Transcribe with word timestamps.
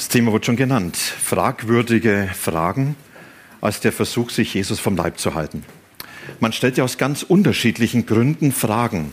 Das 0.00 0.08
Thema 0.08 0.32
wird 0.32 0.46
schon 0.46 0.56
genannt. 0.56 0.96
Fragwürdige 0.96 2.30
Fragen 2.32 2.96
als 3.60 3.80
der 3.80 3.92
Versuch, 3.92 4.30
sich 4.30 4.54
Jesus 4.54 4.80
vom 4.80 4.96
Leib 4.96 5.18
zu 5.18 5.34
halten. 5.34 5.62
Man 6.40 6.54
stellt 6.54 6.78
ja 6.78 6.84
aus 6.84 6.96
ganz 6.96 7.22
unterschiedlichen 7.22 8.06
Gründen 8.06 8.50
Fragen. 8.50 9.12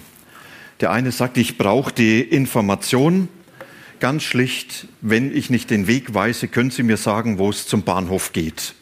Der 0.79 0.91
eine 0.91 1.11
sagt, 1.11 1.35
ich 1.35 1.57
brauche 1.57 1.91
die 1.91 2.21
Information. 2.21 3.27
Ganz 3.99 4.23
schlicht, 4.23 4.87
wenn 5.01 5.35
ich 5.35 5.49
nicht 5.49 5.71
den 5.71 5.87
Weg 5.87 6.13
weise, 6.13 6.47
können 6.47 6.71
Sie 6.71 6.83
mir 6.83 6.95
sagen, 6.95 7.37
wo 7.37 7.49
es 7.49 7.67
zum 7.67 7.83
Bahnhof 7.83 8.31
geht. 8.31 8.73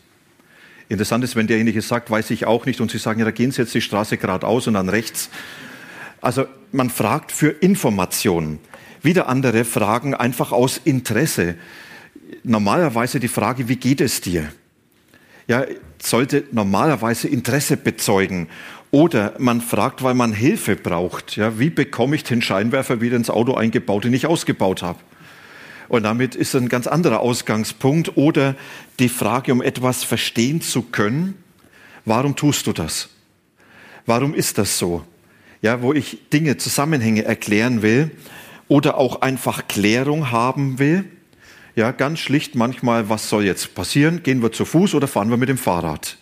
Interessant 0.90 1.24
ist, 1.24 1.36
wenn 1.36 1.48
derjenige 1.48 1.82
sagt, 1.82 2.12
weiß 2.12 2.30
ich 2.30 2.46
auch 2.46 2.68
nicht, 2.68 2.82
und 2.82 2.92
Sie 2.92 3.00
sagen, 3.00 3.18
ja, 3.18 3.26
da 3.26 3.32
gehen 3.32 3.50
Sie 3.50 3.64
jetzt 3.64 3.74
die 3.74 3.82
Straße 3.82 4.18
geradeaus 4.18 4.68
und 4.68 4.76
dann 4.76 4.90
rechts. 4.90 5.32
Also 6.22 6.46
man 6.72 6.92
fragt 6.92 7.32
für 7.32 7.50
Informationen. 7.50 8.60
Wieder 9.02 9.28
andere 9.28 9.66
fragen 9.66 10.14
einfach 10.14 10.52
aus 10.52 10.80
Interesse 10.84 11.56
normalerweise 12.44 13.20
die 13.20 13.28
Frage, 13.28 13.68
wie 13.68 13.76
geht 13.76 14.02
es 14.02 14.22
dir? 14.22 14.52
Ja, 15.48 15.66
sollte 16.02 16.46
normalerweise 16.52 17.28
Interesse 17.28 17.78
bezeugen. 17.78 18.48
Oder 18.92 19.34
man 19.40 19.62
fragt, 19.62 20.04
weil 20.04 20.14
man 20.14 20.34
Hilfe 20.34 20.76
braucht. 20.76 21.36
Ja, 21.36 21.60
wie 21.60 21.70
bekomme 21.70 22.16
ich 22.16 22.24
den 22.24 22.42
Scheinwerfer 22.42 23.02
wieder 23.02 23.18
ins 23.18 23.30
Auto 23.30 23.54
eingebaut, 23.54 24.06
den 24.06 24.14
ich 24.14 24.26
ausgebaut 24.26 24.82
habe? 24.82 25.00
Und 25.88 26.04
damit 26.04 26.34
ist 26.34 26.56
ein 26.56 26.70
ganz 26.70 26.88
anderer 26.88 27.20
Ausgangspunkt. 27.20 28.18
Oder 28.18 28.56
die 29.00 29.10
Frage, 29.10 29.52
um 29.52 29.62
etwas 29.62 30.04
verstehen 30.04 30.62
zu 30.62 30.82
können, 30.82 31.36
warum 32.06 32.36
tust 32.36 32.68
du 32.68 32.74
das? 32.74 33.10
Warum 34.06 34.34
ist 34.34 34.58
das 34.58 34.78
so? 34.78 35.04
Ja, 35.62 35.82
wo 35.82 35.94
ich 35.94 36.30
Dinge, 36.32 36.58
Zusammenhänge 36.58 37.26
erklären 37.26 37.82
will 37.82 38.12
oder 38.68 38.98
auch 38.98 39.22
einfach 39.22 39.68
Klärung 39.68 40.32
haben 40.32 40.80
will 40.80 41.06
ja, 41.76 41.92
ganz 41.92 42.20
schlicht 42.20 42.56
manchmal, 42.56 43.10
was 43.10 43.30
soll 43.30 43.44
jetzt 43.44 43.76
passieren? 43.76 44.24
Gehen 44.24 44.42
wir 44.42 44.52
zu 44.52 44.66
Fuß 44.66 44.96
oder 44.96 45.08
fahren 45.08 45.30
wir 45.30 45.38
mit 45.38 45.50
dem 45.50 45.58
Fahrrad? 45.58 46.18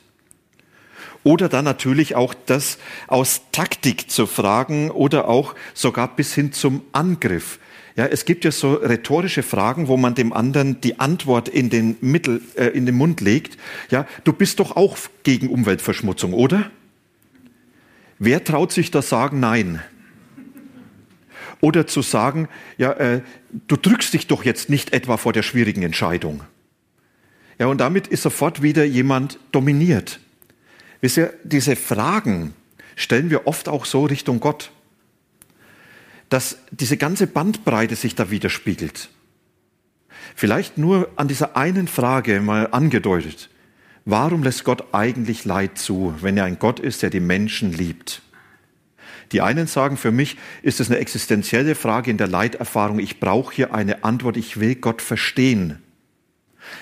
Oder 1.23 1.47
dann 1.47 1.63
natürlich 1.63 2.15
auch 2.15 2.33
das 2.33 2.79
aus 3.07 3.41
Taktik 3.51 4.09
zu 4.09 4.25
fragen 4.25 4.91
oder 4.91 5.29
auch 5.29 5.55
sogar 5.73 6.13
bis 6.15 6.33
hin 6.33 6.51
zum 6.51 6.81
Angriff. 6.91 7.59
Ja, 7.95 8.05
es 8.05 8.25
gibt 8.25 8.43
ja 8.43 8.51
so 8.51 8.73
rhetorische 8.73 9.43
Fragen, 9.43 9.87
wo 9.87 9.97
man 9.97 10.15
dem 10.15 10.33
anderen 10.33 10.81
die 10.81 10.99
Antwort 10.99 11.47
in 11.47 11.69
den 11.69 11.95
Mittel, 12.01 12.41
äh, 12.55 12.67
in 12.67 12.87
den 12.87 12.95
Mund 12.95 13.21
legt. 13.21 13.57
Ja, 13.91 14.07
du 14.23 14.33
bist 14.33 14.59
doch 14.59 14.75
auch 14.75 14.97
gegen 15.21 15.49
Umweltverschmutzung, 15.49 16.33
oder? 16.33 16.71
Wer 18.17 18.43
traut 18.43 18.71
sich 18.71 18.89
da 18.89 19.01
sagen 19.01 19.39
Nein? 19.39 19.81
Oder 21.63 21.87
zu 21.87 22.01
sagen, 22.01 22.49
ja, 22.77 22.91
äh, 22.91 23.21
du 23.69 23.77
drückst 23.77 24.13
dich 24.13 24.27
doch 24.27 24.43
jetzt 24.43 24.69
nicht 24.69 24.91
etwa 24.91 25.15
vor 25.15 25.31
der 25.31 25.43
schwierigen 25.43 25.81
Entscheidung. 25.81 26.43
Ja, 27.57 27.67
und 27.67 27.77
damit 27.77 28.07
ist 28.07 28.23
sofort 28.23 28.61
wieder 28.61 28.83
jemand 28.83 29.39
dominiert. 29.53 30.19
Wisst 30.99 31.15
ihr, 31.15 31.33
diese 31.45 31.77
Fragen 31.77 32.53
stellen 32.97 33.29
wir 33.29 33.47
oft 33.47 33.69
auch 33.69 33.85
so 33.85 34.03
Richtung 34.03 34.41
Gott, 34.41 34.71
dass 36.27 36.57
diese 36.71 36.97
ganze 36.97 37.27
Bandbreite 37.27 37.95
sich 37.95 38.13
da 38.13 38.29
widerspiegelt. 38.29 39.07
Vielleicht 40.35 40.77
nur 40.77 41.11
an 41.15 41.29
dieser 41.29 41.55
einen 41.55 41.87
Frage 41.87 42.41
mal 42.41 42.67
angedeutet. 42.71 43.49
Warum 44.03 44.43
lässt 44.43 44.65
Gott 44.65 44.93
eigentlich 44.93 45.45
Leid 45.45 45.77
zu, 45.77 46.13
wenn 46.19 46.35
er 46.35 46.43
ein 46.43 46.59
Gott 46.59 46.81
ist, 46.81 47.03
der 47.03 47.09
die 47.09 47.21
Menschen 47.21 47.71
liebt? 47.71 48.21
Die 49.33 49.41
einen 49.41 49.67
sagen, 49.67 49.97
für 49.97 50.11
mich 50.11 50.37
ist 50.61 50.79
es 50.79 50.89
eine 50.89 50.99
existenzielle 50.99 51.73
Frage 51.73 52.11
in 52.11 52.17
der 52.17 52.27
Leiterfahrung. 52.27 52.99
Ich 52.99 53.19
brauche 53.19 53.53
hier 53.53 53.73
eine 53.73 54.03
Antwort. 54.03 54.37
Ich 54.37 54.59
will 54.59 54.75
Gott 54.75 55.01
verstehen. 55.01 55.79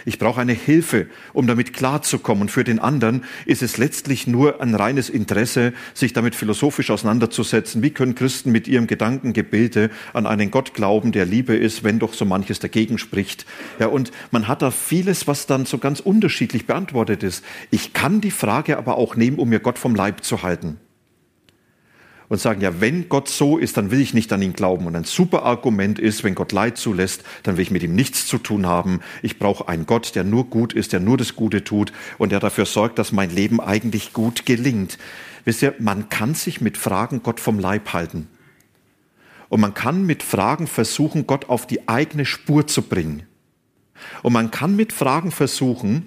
Ich 0.05 0.19
brauche 0.19 0.41
eine 0.41 0.53
Hilfe, 0.53 1.07
um 1.33 1.47
damit 1.47 1.73
klarzukommen. 1.73 2.43
Und 2.43 2.51
für 2.51 2.63
den 2.63 2.79
anderen 2.79 3.23
ist 3.45 3.61
es 3.61 3.77
letztlich 3.77 4.27
nur 4.27 4.61
ein 4.61 4.75
reines 4.75 5.09
Interesse, 5.09 5.73
sich 5.93 6.13
damit 6.13 6.35
philosophisch 6.35 6.91
auseinanderzusetzen. 6.91 7.81
Wie 7.81 7.91
können 7.91 8.15
Christen 8.15 8.51
mit 8.51 8.67
ihrem 8.67 8.85
Gedankengebilde 8.85 9.89
an 10.13 10.27
einen 10.27 10.51
Gott 10.51 10.73
glauben, 10.73 11.13
der 11.13 11.25
Liebe 11.25 11.55
ist, 11.55 11.83
wenn 11.83 11.99
doch 11.99 12.13
so 12.13 12.25
manches 12.25 12.59
dagegen 12.59 12.97
spricht? 12.97 13.45
Ja, 13.79 13.87
und 13.87 14.11
man 14.31 14.47
hat 14.47 14.61
da 14.61 14.71
vieles, 14.71 15.25
was 15.25 15.47
dann 15.47 15.65
so 15.65 15.77
ganz 15.77 15.99
unterschiedlich 15.99 16.67
beantwortet 16.67 17.23
ist. 17.23 17.43
Ich 17.71 17.93
kann 17.93 18.21
die 18.21 18.31
Frage 18.31 18.77
aber 18.77 18.97
auch 18.97 19.15
nehmen, 19.15 19.39
um 19.39 19.49
mir 19.49 19.59
Gott 19.59 19.79
vom 19.79 19.95
Leib 19.95 20.23
zu 20.23 20.43
halten 20.43 20.77
und 22.31 22.39
sagen, 22.39 22.61
ja, 22.61 22.79
wenn 22.79 23.09
Gott 23.09 23.27
so 23.27 23.57
ist, 23.57 23.75
dann 23.75 23.91
will 23.91 23.99
ich 23.99 24.13
nicht 24.13 24.31
an 24.31 24.41
ihn 24.41 24.53
glauben. 24.53 24.87
Und 24.87 24.95
ein 24.95 25.03
super 25.03 25.43
Argument 25.43 25.99
ist, 25.99 26.23
wenn 26.23 26.33
Gott 26.33 26.53
Leid 26.53 26.77
zulässt, 26.77 27.25
dann 27.43 27.57
will 27.57 27.63
ich 27.63 27.71
mit 27.71 27.83
ihm 27.83 27.93
nichts 27.93 28.25
zu 28.25 28.37
tun 28.37 28.65
haben. 28.65 29.01
Ich 29.21 29.37
brauche 29.37 29.67
einen 29.67 29.85
Gott, 29.85 30.15
der 30.15 30.23
nur 30.23 30.45
gut 30.45 30.71
ist, 30.71 30.93
der 30.93 31.01
nur 31.01 31.17
das 31.17 31.35
Gute 31.35 31.65
tut 31.65 31.91
und 32.19 32.31
der 32.31 32.39
dafür 32.39 32.65
sorgt, 32.65 32.99
dass 32.99 33.11
mein 33.11 33.31
Leben 33.31 33.59
eigentlich 33.59 34.13
gut 34.13 34.45
gelingt. 34.45 34.97
Wisst 35.43 35.61
ihr, 35.61 35.75
man 35.79 36.07
kann 36.07 36.33
sich 36.33 36.61
mit 36.61 36.77
Fragen 36.77 37.21
Gott 37.21 37.41
vom 37.41 37.59
Leib 37.59 37.91
halten. 37.91 38.29
Und 39.49 39.59
man 39.59 39.73
kann 39.73 40.05
mit 40.05 40.23
Fragen 40.23 40.67
versuchen, 40.67 41.27
Gott 41.27 41.49
auf 41.49 41.67
die 41.67 41.89
eigene 41.89 42.25
Spur 42.25 42.65
zu 42.65 42.83
bringen. 42.83 43.23
Und 44.23 44.31
man 44.31 44.51
kann 44.51 44.77
mit 44.77 44.93
Fragen 44.93 45.31
versuchen, 45.31 46.05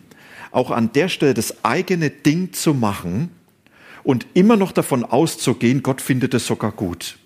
auch 0.53 0.71
an 0.71 0.91
der 0.95 1.11
Stelle 1.11 1.35
das 1.35 1.67
eigene 1.67 2.09
Ding 2.09 2.55
zu 2.55 2.73
machen, 2.73 3.29
und 4.05 4.27
immer 4.35 4.57
noch 4.57 4.71
davon 4.71 5.05
auszugehen, 5.05 5.83
Gott 5.83 6.01
findet 6.01 6.35
es 6.35 6.47
sogar 6.47 6.73
gut. 6.73 7.19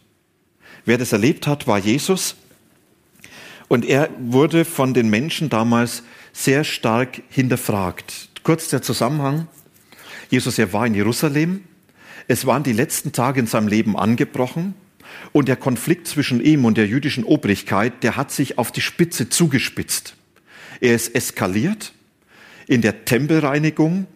Wer 0.85 0.97
das 0.97 1.13
erlebt 1.13 1.47
hat, 1.47 1.67
war 1.67 1.79
Jesus. 1.79 2.37
Und 3.67 3.85
er 3.85 4.09
wurde 4.19 4.65
von 4.65 4.95
den 4.95 5.11
Menschen 5.11 5.51
damals 5.51 6.03
sehr 6.33 6.65
stark 6.65 7.21
hinterfragt. 7.29 8.31
Kurz 8.43 8.69
der 8.69 8.81
Zusammenhang. 8.81 9.49
Jesus, 10.31 10.59
er 10.59 10.73
war 10.73 10.87
in 10.87 10.95
Jerusalem. 10.95 11.65
Es 12.29 12.47
waren 12.47 12.63
die 12.63 12.73
letzten 12.73 13.13
Tage 13.13 13.41
in 13.41 13.47
seinem 13.47 13.69
Leben 13.69 13.99
angebrochen. 13.99 14.75
Und 15.33 15.49
der 15.49 15.57
Konflikt 15.57 16.07
zwischen 16.07 16.41
ihm 16.43 16.65
und 16.65 16.79
der 16.79 16.87
jüdischen 16.87 17.25
Obrigkeit, 17.25 18.03
der 18.03 18.17
hat 18.17 18.31
sich 18.31 18.57
auf 18.57 18.73
die 18.73 18.81
Spitze 18.81 19.29
zugespitzt. 19.29 20.15
Er 20.81 20.95
ist 20.95 21.15
eskaliert 21.15 21.93
in 22.67 22.83
der 22.83 23.05
Tempelreinigung 23.05 24.07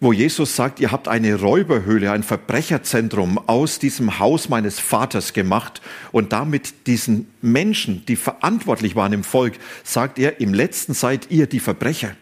wo 0.00 0.12
Jesus 0.12 0.56
sagt, 0.56 0.80
ihr 0.80 0.92
habt 0.92 1.08
eine 1.08 1.36
Räuberhöhle, 1.36 2.12
ein 2.12 2.22
Verbrecherzentrum 2.22 3.38
aus 3.48 3.78
diesem 3.78 4.18
Haus 4.18 4.48
meines 4.48 4.78
Vaters 4.78 5.32
gemacht 5.32 5.80
und 6.12 6.32
damit 6.32 6.86
diesen 6.86 7.30
Menschen, 7.40 8.04
die 8.06 8.16
verantwortlich 8.16 8.94
waren 8.94 9.12
im 9.12 9.24
Volk, 9.24 9.54
sagt 9.84 10.18
er, 10.18 10.40
im 10.40 10.52
letzten 10.52 10.92
seid 10.92 11.30
ihr 11.30 11.46
die 11.46 11.60
Verbrecher. 11.60 12.14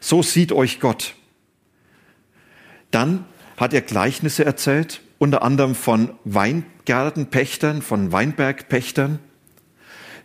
So 0.00 0.22
sieht 0.22 0.52
euch 0.52 0.80
Gott. 0.80 1.14
Dann 2.90 3.26
hat 3.56 3.74
er 3.74 3.82
Gleichnisse 3.82 4.44
erzählt, 4.44 5.02
unter 5.18 5.42
anderem 5.42 5.74
von 5.74 6.12
Weingärtenpächtern, 6.24 7.82
von 7.82 8.12
Weinbergpächtern, 8.12 9.18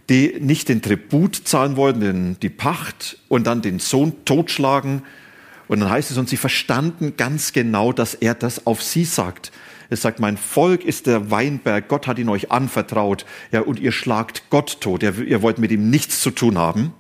die 0.10 0.38
nicht 0.40 0.70
den 0.70 0.82
Tribut 0.82 1.36
zahlen 1.36 1.76
wollten, 1.76 2.38
die 2.42 2.50
Pacht 2.50 3.18
und 3.28 3.48
dann 3.48 3.62
den 3.62 3.80
Sohn 3.80 4.26
totschlagen, 4.26 5.02
und 5.68 5.80
dann 5.80 5.90
heißt 5.90 6.12
es, 6.12 6.18
und 6.18 6.30
sie 6.30 6.38
verstanden 6.38 7.14
ganz 7.18 7.54
genau, 7.54 7.92
dass 7.92 8.14
er 8.14 8.36
das 8.36 8.68
auf 8.68 8.82
sie 8.82 9.06
sagt. 9.06 9.52
Er 9.90 9.98
sagt, 9.98 10.20
mein 10.20 10.38
Volk 10.38 10.84
ist 10.84 11.08
der 11.08 11.30
Weinberg, 11.30 11.88
Gott 11.88 12.08
hat 12.08 12.18
ihn 12.20 12.30
euch 12.30 12.52
anvertraut, 12.52 13.26
ja, 13.52 13.62
und 13.62 13.80
ihr 13.80 13.92
schlagt 13.92 14.50
Gott 14.50 14.82
tot, 14.82 15.04
ihr, 15.04 15.20
ihr 15.20 15.42
wollt 15.42 15.60
mit 15.60 15.72
ihm 15.72 15.90
nichts 15.90 16.22
zu 16.22 16.32
tun 16.32 16.58
haben. 16.58 16.94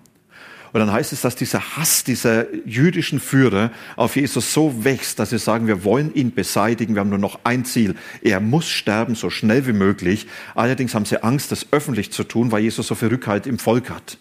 Und 0.73 0.79
dann 0.79 0.91
heißt 0.91 1.13
es, 1.13 1.21
dass 1.21 1.35
dieser 1.35 1.77
Hass 1.77 2.03
dieser 2.03 2.51
jüdischen 2.65 3.19
Führer 3.19 3.71
auf 3.95 4.15
Jesus 4.15 4.53
so 4.53 4.83
wächst, 4.83 5.19
dass 5.19 5.29
sie 5.29 5.37
sagen, 5.37 5.67
wir 5.67 5.83
wollen 5.83 6.13
ihn 6.15 6.33
beseitigen, 6.33 6.95
wir 6.95 7.01
haben 7.01 7.11
nur 7.11 7.19
noch 7.19 7.41
ein 7.43 7.63
Ziel. 7.63 7.95
Er 8.23 8.39
muss 8.39 8.67
sterben, 8.67 9.13
so 9.13 9.29
schnell 9.29 9.67
wie 9.67 9.73
möglich. 9.73 10.25
Allerdings 10.55 10.95
haben 10.95 11.05
sie 11.05 11.21
Angst, 11.23 11.51
das 11.51 11.67
öffentlich 11.71 12.11
zu 12.11 12.23
tun, 12.23 12.51
weil 12.51 12.63
Jesus 12.63 12.87
so 12.87 12.95
viel 12.95 13.09
Rückhalt 13.09 13.45
im 13.45 13.59
Volk 13.59 13.91
hat. 13.91 14.17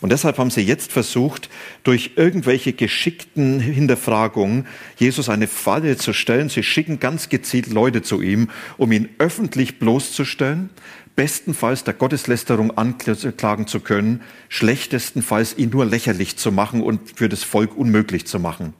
Und 0.00 0.10
deshalb 0.10 0.38
haben 0.38 0.50
sie 0.50 0.60
jetzt 0.60 0.92
versucht, 0.92 1.50
durch 1.82 2.12
irgendwelche 2.16 2.72
geschickten 2.72 3.58
Hinterfragungen 3.60 4.66
Jesus 4.96 5.28
eine 5.28 5.48
Falle 5.48 5.96
zu 5.96 6.12
stellen. 6.12 6.48
Sie 6.48 6.62
schicken 6.62 7.00
ganz 7.00 7.28
gezielt 7.28 7.66
Leute 7.68 8.02
zu 8.02 8.22
ihm, 8.22 8.48
um 8.76 8.92
ihn 8.92 9.08
öffentlich 9.18 9.78
bloßzustellen, 9.78 10.70
bestenfalls 11.16 11.82
der 11.82 11.94
Gotteslästerung 11.94 12.78
anklagen 12.78 13.66
zu 13.66 13.80
können, 13.80 14.22
schlechtestenfalls 14.48 15.58
ihn 15.58 15.70
nur 15.70 15.84
lächerlich 15.84 16.36
zu 16.36 16.52
machen 16.52 16.80
und 16.80 17.16
für 17.16 17.28
das 17.28 17.42
Volk 17.42 17.76
unmöglich 17.76 18.24
zu 18.26 18.38
machen. 18.38 18.74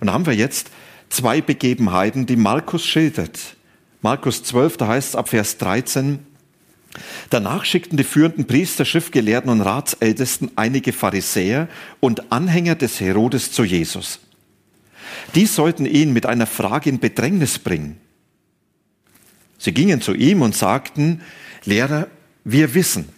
Und 0.00 0.08
da 0.08 0.12
haben 0.14 0.26
wir 0.26 0.34
jetzt 0.34 0.70
zwei 1.10 1.40
Begebenheiten, 1.40 2.26
die 2.26 2.36
Markus 2.36 2.84
schildert. 2.84 3.56
Markus 4.02 4.42
12, 4.42 4.78
da 4.78 4.88
heißt 4.88 5.10
es 5.10 5.14
ab 5.14 5.28
Vers 5.28 5.58
13, 5.58 6.20
Danach 7.30 7.64
schickten 7.64 7.96
die 7.96 8.04
führenden 8.04 8.46
Priester, 8.46 8.84
Schriftgelehrten 8.84 9.50
und 9.50 9.60
Ratsältesten 9.60 10.50
einige 10.56 10.92
Pharisäer 10.92 11.68
und 12.00 12.32
Anhänger 12.32 12.74
des 12.74 13.00
Herodes 13.00 13.52
zu 13.52 13.64
Jesus. 13.64 14.20
Die 15.34 15.46
sollten 15.46 15.86
ihn 15.86 16.12
mit 16.12 16.26
einer 16.26 16.46
Frage 16.46 16.90
in 16.90 16.98
Bedrängnis 16.98 17.58
bringen. 17.58 18.00
Sie 19.58 19.72
gingen 19.72 20.00
zu 20.00 20.14
ihm 20.14 20.42
und 20.42 20.56
sagten, 20.56 21.20
Lehrer, 21.64 22.08
wir 22.44 22.74
wissen, 22.74 23.08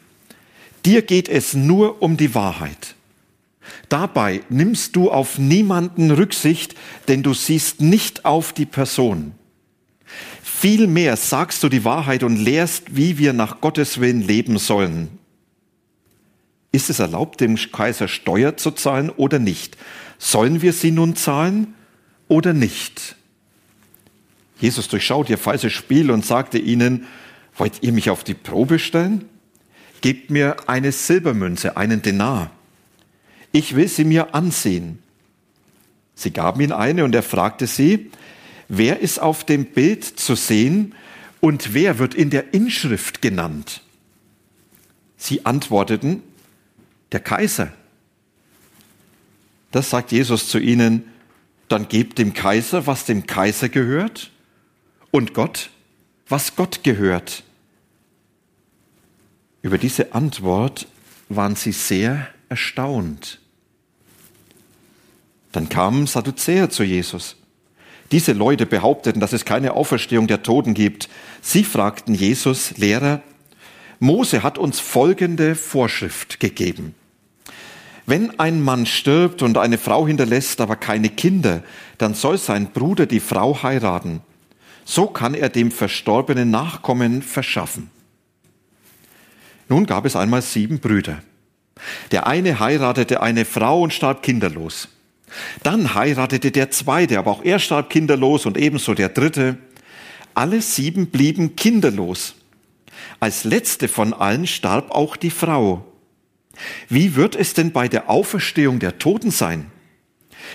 dir 0.85 1.03
geht 1.03 1.29
es 1.29 1.55
nur 1.55 2.03
um 2.03 2.17
die 2.17 2.35
Wahrheit. 2.35 2.97
Dabei 3.89 4.41
nimmst 4.49 4.97
du 4.97 5.11
auf 5.11 5.39
niemanden 5.39 6.11
Rücksicht, 6.11 6.75
denn 7.09 7.23
du 7.23 7.33
siehst 7.33 7.81
nicht 7.81 8.25
auf 8.25 8.53
die 8.53 8.67
Person. 8.67 9.35
Vielmehr 10.63 11.17
sagst 11.17 11.65
du 11.65 11.69
die 11.69 11.85
Wahrheit 11.85 12.23
und 12.23 12.37
lehrst, 12.37 12.95
wie 12.95 13.19
wir 13.19 13.33
nach 13.33 13.61
Gottes 13.61 13.99
Willen 13.99 14.23
leben 14.23 14.59
sollen. 14.59 15.09
Ist 16.71 16.89
es 16.89 17.01
erlaubt, 17.01 17.41
dem 17.41 17.57
Kaiser 17.57 18.07
Steuer 18.07 18.57
zu 18.57 18.71
zahlen 18.71 19.11
oder 19.11 19.41
nicht? 19.41 19.77
Sollen 20.19 20.63
wir 20.63 20.73
sie 20.73 20.93
nun 20.93 21.17
zahlen 21.17 21.75
oder 22.29 22.53
nicht? 22.53 23.17
Jesus 24.61 24.87
durchschaut 24.87 25.29
ihr 25.31 25.37
falsches 25.37 25.73
Spiel 25.73 26.13
und 26.13 26.25
sagte 26.25 26.59
ihnen, 26.59 27.09
Wollt 27.57 27.83
ihr 27.83 27.91
mich 27.91 28.09
auf 28.09 28.23
die 28.23 28.35
Probe 28.35 28.79
stellen? 28.79 29.29
Gebt 30.01 30.31
mir 30.31 30.69
eine 30.69 30.93
Silbermünze, 30.93 31.77
einen 31.77 32.03
Denar. 32.03 32.53
Ich 33.51 33.75
will 33.75 33.89
sie 33.89 34.05
mir 34.05 34.33
ansehen. 34.33 35.01
Sie 36.15 36.31
gaben 36.31 36.61
ihm 36.61 36.71
eine 36.71 37.03
und 37.03 37.17
er 37.17 37.25
fragte 37.25 37.67
sie, 37.67 38.13
wer 38.73 39.01
ist 39.01 39.21
auf 39.21 39.45
dem 39.45 39.67
Bild 39.67 40.03
zu 40.03 40.35
sehen 40.35 40.95
und 41.41 41.75
wer 41.75 41.99
wird 41.99 42.15
in 42.15 42.31
der 42.31 42.55
Inschrift 42.55 43.21
genannt? 43.21 43.83
Sie 45.19 45.45
antworteten, 45.45 46.23
der 47.13 47.21
Kaiser. 47.21 47.71
Das 49.73 49.91
sagt 49.91 50.11
Jesus 50.11 50.49
zu 50.49 50.59
ihnen, 50.59 51.05
dann 51.69 51.87
gebt 51.89 52.19
dem 52.19 52.33
Kaiser, 52.33 52.87
was 52.87 53.05
dem 53.05 53.27
Kaiser 53.27 53.69
gehört, 53.69 54.31
und 55.11 55.35
Gott, 55.35 55.69
was 56.27 56.57
Gott 56.57 56.83
gehört. 56.83 57.45
Über 59.61 59.77
diese 59.77 60.15
Antwort 60.15 60.87
waren 61.29 61.57
sie 61.57 61.73
sehr 61.73 62.29
erstaunt. 62.49 63.39
Dann 65.53 65.69
kamen 65.69 66.07
Sadduzäer 66.07 66.71
zu 66.71 66.85
Jesus. 66.85 67.37
Diese 68.13 68.33
Leute 68.33 68.67
behaupteten, 68.67 69.21
dass 69.21 69.33
es 69.33 69.45
keine 69.45 69.73
Auferstehung 69.73 70.27
der 70.27 70.43
Toten 70.43 70.75
gibt. 70.75 71.09
Sie 71.41 71.65
fragten 71.65 72.15
Jesus, 72.15 72.77
Lehrer, 72.77 73.23
Mose 73.99 74.43
hat 74.43 74.59
uns 74.59 74.81
folgende 74.81 75.55
Vorschrift 75.55 76.39
gegeben. 76.39 76.95
Wenn 78.05 78.39
ein 78.39 78.61
Mann 78.61 78.85
stirbt 78.85 79.43
und 79.43 79.57
eine 79.57 79.79
Frau 79.79 80.07
hinterlässt, 80.07 80.61
aber 80.61 80.77
keine 80.77 81.09
Kinder, 81.09 81.63
dann 81.99 82.15
soll 82.15 82.37
sein 82.37 82.73
Bruder 82.73 83.07
die 83.07 83.21
Frau 83.21 83.63
heiraten. 83.63 84.21
So 84.85 85.07
kann 85.07 85.35
er 85.35 85.49
dem 85.49 85.71
Verstorbenen 85.71 86.51
Nachkommen 86.51 87.23
verschaffen. 87.23 87.91
Nun 89.69 89.87
gab 89.87 90.05
es 90.05 90.17
einmal 90.17 90.43
sieben 90.43 90.81
Brüder. 90.81 91.23
Der 92.11 92.27
eine 92.27 92.61
heiratete 92.61 93.23
eine 93.23 93.45
Frau 93.45 93.81
und 93.81 93.95
starb 93.95 94.23
kinderlos. 94.23 94.89
Dann 95.63 95.95
heiratete 95.95 96.51
der 96.51 96.71
zweite, 96.71 97.19
aber 97.19 97.31
auch 97.31 97.45
er 97.45 97.59
starb 97.59 97.91
kinderlos 97.91 98.47
und 98.47 98.57
ebenso 98.57 98.95
der 98.95 99.09
dritte. 99.09 99.59
Alle 100.35 100.63
sieben 100.63 101.09
blieben 101.09 101.57
kinderlos. 101.57 102.35
Als 103.21 103.45
letzte 103.45 103.89
von 103.89 104.13
allen 104.13 104.47
starb 104.47 104.91
auch 104.91 105.17
die 105.17 105.31
Frau. 105.31 105.87
Wie 106.89 107.17
wird 107.17 107.37
es 107.37 107.55
denn 107.55 107.73
bei 107.73 107.89
der 107.89 108.11
Auferstehung 108.11 108.79
der 108.79 108.99
Toten 108.99 109.31
sein? 109.31 109.71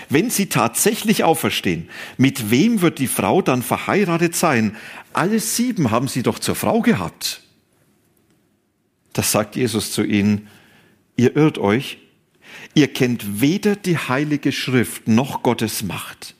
Wenn 0.08 0.30
sie 0.30 0.46
tatsächlich 0.46 1.24
auferstehen, 1.24 1.88
mit 2.16 2.50
wem 2.50 2.82
wird 2.82 2.98
die 2.98 3.06
Frau 3.06 3.42
dann 3.42 3.62
verheiratet 3.62 4.36
sein? 4.36 4.76
Alle 5.12 5.40
sieben 5.40 5.90
haben 5.90 6.08
sie 6.08 6.22
doch 6.22 6.38
zur 6.38 6.54
Frau 6.54 6.80
gehabt. 6.80 7.42
Das 9.12 9.32
sagt 9.32 9.56
Jesus 9.56 9.92
zu 9.92 10.04
ihnen, 10.04 10.48
ihr 11.16 11.34
irrt 11.34 11.58
euch, 11.58 11.98
ihr 12.74 12.88
kennt 12.88 13.40
weder 13.40 13.76
die 13.76 13.96
heilige 13.96 14.52
Schrift 14.52 15.08
noch 15.08 15.42
Gottes 15.42 15.82
Macht. 15.82 16.34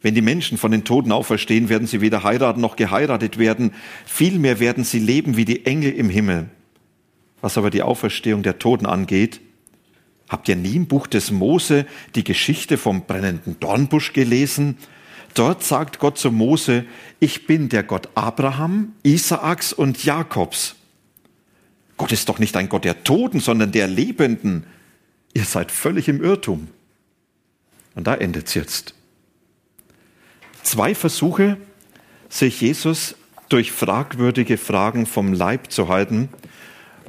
Wenn 0.00 0.14
die 0.14 0.22
Menschen 0.22 0.58
von 0.58 0.72
den 0.72 0.84
Toten 0.84 1.12
auferstehen, 1.12 1.68
werden 1.68 1.86
sie 1.86 2.00
weder 2.00 2.24
heiraten 2.24 2.60
noch 2.60 2.76
geheiratet 2.76 3.38
werden, 3.38 3.72
vielmehr 4.04 4.58
werden 4.58 4.84
sie 4.84 4.98
leben 4.98 5.36
wie 5.36 5.44
die 5.44 5.64
Engel 5.64 5.92
im 5.92 6.10
Himmel. 6.10 6.48
Was 7.40 7.56
aber 7.56 7.70
die 7.70 7.82
Auferstehung 7.82 8.42
der 8.42 8.58
Toten 8.58 8.86
angeht, 8.86 9.40
Habt 10.32 10.48
ihr 10.48 10.56
nie 10.56 10.76
im 10.76 10.86
Buch 10.86 11.06
des 11.08 11.30
Mose 11.30 11.84
die 12.14 12.24
Geschichte 12.24 12.78
vom 12.78 13.04
brennenden 13.04 13.60
Dornbusch 13.60 14.14
gelesen? 14.14 14.78
Dort 15.34 15.62
sagt 15.62 15.98
Gott 15.98 16.16
zu 16.16 16.32
Mose, 16.32 16.86
ich 17.20 17.46
bin 17.46 17.68
der 17.68 17.82
Gott 17.82 18.08
Abraham, 18.14 18.94
Isaaks 19.02 19.74
und 19.74 20.06
Jakobs. 20.06 20.76
Gott 21.98 22.12
ist 22.12 22.30
doch 22.30 22.38
nicht 22.38 22.56
ein 22.56 22.70
Gott 22.70 22.86
der 22.86 23.04
Toten, 23.04 23.40
sondern 23.40 23.72
der 23.72 23.88
Lebenden. 23.88 24.64
Ihr 25.34 25.44
seid 25.44 25.70
völlig 25.70 26.08
im 26.08 26.22
Irrtum. 26.22 26.68
Und 27.94 28.06
da 28.06 28.14
endet 28.14 28.48
es 28.48 28.54
jetzt. 28.54 28.94
Zwei 30.62 30.94
Versuche, 30.94 31.56
sich 32.28 32.60
Jesus 32.60 33.16
durch 33.48 33.72
fragwürdige 33.72 34.56
Fragen 34.56 35.06
vom 35.06 35.32
Leib 35.32 35.70
zu 35.70 35.88
halten, 35.88 36.28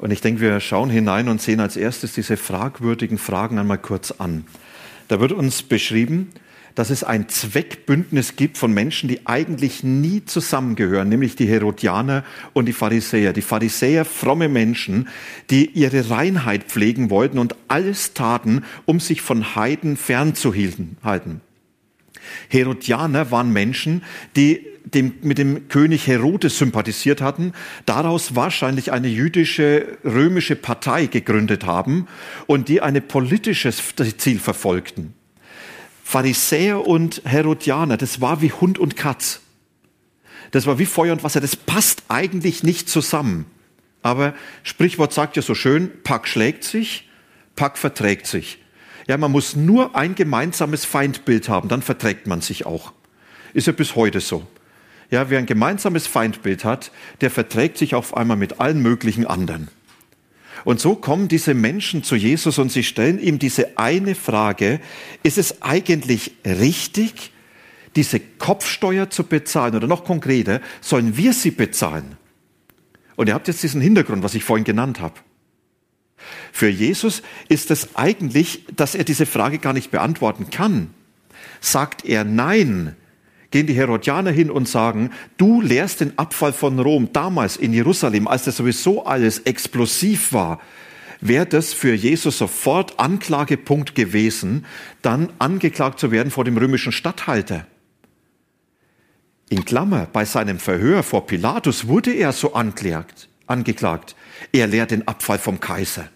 und 0.04 0.12
ich 0.12 0.20
denke, 0.20 0.42
wir 0.42 0.60
schauen 0.60 0.90
hinein 0.90 1.30
und 1.30 1.42
sehen 1.42 1.62
als 1.62 1.78
erstes 1.78 2.14
diese 2.14 2.36
fragwürdigen 2.36 3.18
Fragen 3.18 3.58
einmal 3.58 3.78
kurz 3.78 4.12
an. 4.12 4.46
Da 5.08 5.22
wird 5.22 5.32
uns 5.32 5.64
beschrieben, 5.64 6.32
dass 6.76 6.90
es 6.90 7.04
ein 7.04 7.30
Zweckbündnis 7.30 8.36
gibt 8.36 8.58
von 8.58 8.74
Menschen, 8.74 9.08
die 9.08 9.26
eigentlich 9.26 9.84
nie 9.84 10.26
zusammengehören, 10.26 11.10
nämlich 11.10 11.36
die 11.36 11.48
Herodianer 11.48 12.24
und 12.54 12.66
die 12.66 12.74
Pharisäer. 12.74 13.34
Die 13.34 13.42
Pharisäer, 13.42 14.06
fromme 14.06 14.50
Menschen, 14.50 15.08
die 15.50 15.70
ihre 15.72 16.10
Reinheit 16.10 16.66
pflegen 16.66 17.10
wollten 17.10 17.40
und 17.40 17.56
alles 17.68 18.14
taten, 18.14 18.64
um 18.86 19.00
sich 19.00 19.22
von 19.22 19.56
Heiden 19.56 19.98
fernzuhalten. 19.98 21.42
Herodianer 22.50 23.32
waren 23.32 23.52
Menschen, 23.52 24.04
die 24.36 24.66
dem, 24.86 25.14
mit 25.22 25.38
dem 25.38 25.68
König 25.70 26.08
Herodes 26.08 26.58
sympathisiert 26.58 27.22
hatten, 27.22 27.54
daraus 27.86 28.36
wahrscheinlich 28.36 28.92
eine 28.92 29.08
jüdische 29.08 29.98
römische 30.04 30.56
Partei 30.56 31.06
gegründet 31.08 31.66
haben 31.66 32.08
und 32.48 32.68
die 32.70 32.82
ein 32.82 33.02
politisches 33.08 33.82
Ziel 34.18 34.40
verfolgten. 34.40 35.14
Pharisäer 36.14 36.86
und 36.86 37.24
Herodianer, 37.26 37.98
das 37.98 38.22
war 38.22 38.44
wie 38.44 38.52
Hund 38.52 38.78
und 38.78 38.96
Katz. 38.96 39.42
Das 40.52 40.68
war 40.68 40.78
wie 40.78 40.86
Feuer 40.86 41.12
und 41.12 41.24
Wasser, 41.24 41.42
das 41.42 41.56
passt 41.56 42.04
eigentlich 42.08 42.62
nicht 42.62 42.88
zusammen. 42.88 43.48
Aber 44.04 44.36
Sprichwort 44.62 45.12
sagt 45.12 45.38
ja 45.38 45.42
so 45.42 45.56
schön, 45.56 45.90
Pack 46.04 46.28
schlägt 46.28 46.66
sich, 46.66 47.10
Pack 47.56 47.80
verträgt 47.80 48.28
sich. 48.28 48.60
Ja, 49.08 49.18
man 49.18 49.32
muss 49.32 49.56
nur 49.56 49.96
ein 49.96 50.14
gemeinsames 50.14 50.86
Feindbild 50.86 51.50
haben, 51.50 51.68
dann 51.68 51.82
verträgt 51.82 52.28
man 52.28 52.42
sich 52.42 52.68
auch. 52.68 52.94
Ist 53.56 53.66
ja 53.66 53.74
bis 53.74 53.96
heute 53.96 54.22
so. 54.22 54.46
Ja, 55.10 55.32
wer 55.32 55.40
ein 55.40 55.48
gemeinsames 55.48 56.06
Feindbild 56.06 56.64
hat, 56.64 56.92
der 57.22 57.32
verträgt 57.32 57.80
sich 57.80 57.96
auf 57.96 58.16
einmal 58.16 58.38
mit 58.38 58.60
allen 58.60 58.84
möglichen 58.84 59.26
anderen. 59.26 59.68
Und 60.64 60.80
so 60.80 60.96
kommen 60.96 61.28
diese 61.28 61.54
Menschen 61.54 62.04
zu 62.04 62.16
Jesus 62.16 62.58
und 62.58 62.72
sie 62.72 62.84
stellen 62.84 63.20
ihm 63.20 63.40
diese 63.40 63.78
eine 63.78 64.16
Frage, 64.16 64.80
ist 65.24 65.38
es 65.38 65.62
eigentlich 65.62 66.32
richtig, 66.46 67.32
diese 67.96 68.20
Kopfsteuer 68.20 69.10
zu 69.10 69.24
bezahlen? 69.24 69.76
Oder 69.76 69.88
noch 69.88 70.06
konkreter, 70.06 70.62
sollen 70.82 71.18
wir 71.18 71.34
sie 71.34 71.52
bezahlen? 71.52 72.18
Und 73.16 73.28
ihr 73.28 73.34
habt 73.34 73.48
jetzt 73.48 73.62
diesen 73.62 73.82
Hintergrund, 73.82 74.24
was 74.24 74.36
ich 74.36 74.44
vorhin 74.44 74.64
genannt 74.64 75.00
habe. 75.00 75.16
Für 76.52 76.70
Jesus 76.70 77.22
ist 77.50 77.70
es 77.70 77.96
eigentlich, 77.96 78.66
dass 78.76 78.96
er 78.96 79.04
diese 79.04 79.26
Frage 79.26 79.60
gar 79.60 79.74
nicht 79.74 79.92
beantworten 79.92 80.50
kann. 80.50 80.94
Sagt 81.60 82.06
er 82.06 82.24
Nein, 82.24 82.96
gehen 83.54 83.68
die 83.68 83.76
Herodianer 83.76 84.32
hin 84.32 84.50
und 84.50 84.68
sagen, 84.68 85.12
du 85.38 85.62
lehrst 85.62 86.02
den 86.02 86.18
Abfall 86.18 86.54
von 86.54 86.80
Rom 86.80 87.14
damals 87.14 87.56
in 87.56 87.72
Jerusalem, 87.72 88.28
als 88.28 88.46
das 88.46 88.58
sowieso 88.58 89.06
alles 89.06 89.40
explosiv 89.40 90.34
war. 90.34 90.60
wäre 91.22 91.46
das 91.46 91.72
für 91.72 91.94
Jesus 91.94 92.40
sofort 92.40 93.00
Anklagepunkt 93.00 93.94
gewesen, 93.94 94.66
dann 95.04 95.30
angeklagt 95.38 96.00
zu 96.00 96.12
werden 96.12 96.32
vor 96.32 96.44
dem 96.44 96.58
römischen 96.58 96.92
Statthalter. 96.92 97.68
In 99.50 99.64
Klammer, 99.64 100.08
bei 100.12 100.26
seinem 100.26 100.58
Verhör 100.58 101.04
vor 101.04 101.28
Pilatus 101.28 101.88
wurde 101.88 102.12
er 102.12 102.34
so 102.34 102.56
anklagt, 102.56 103.30
angeklagt. 103.46 104.16
Er 104.52 104.66
lehrt 104.66 104.90
den 104.90 105.08
Abfall 105.08 105.38
vom 105.38 105.60
Kaiser. 105.60 106.10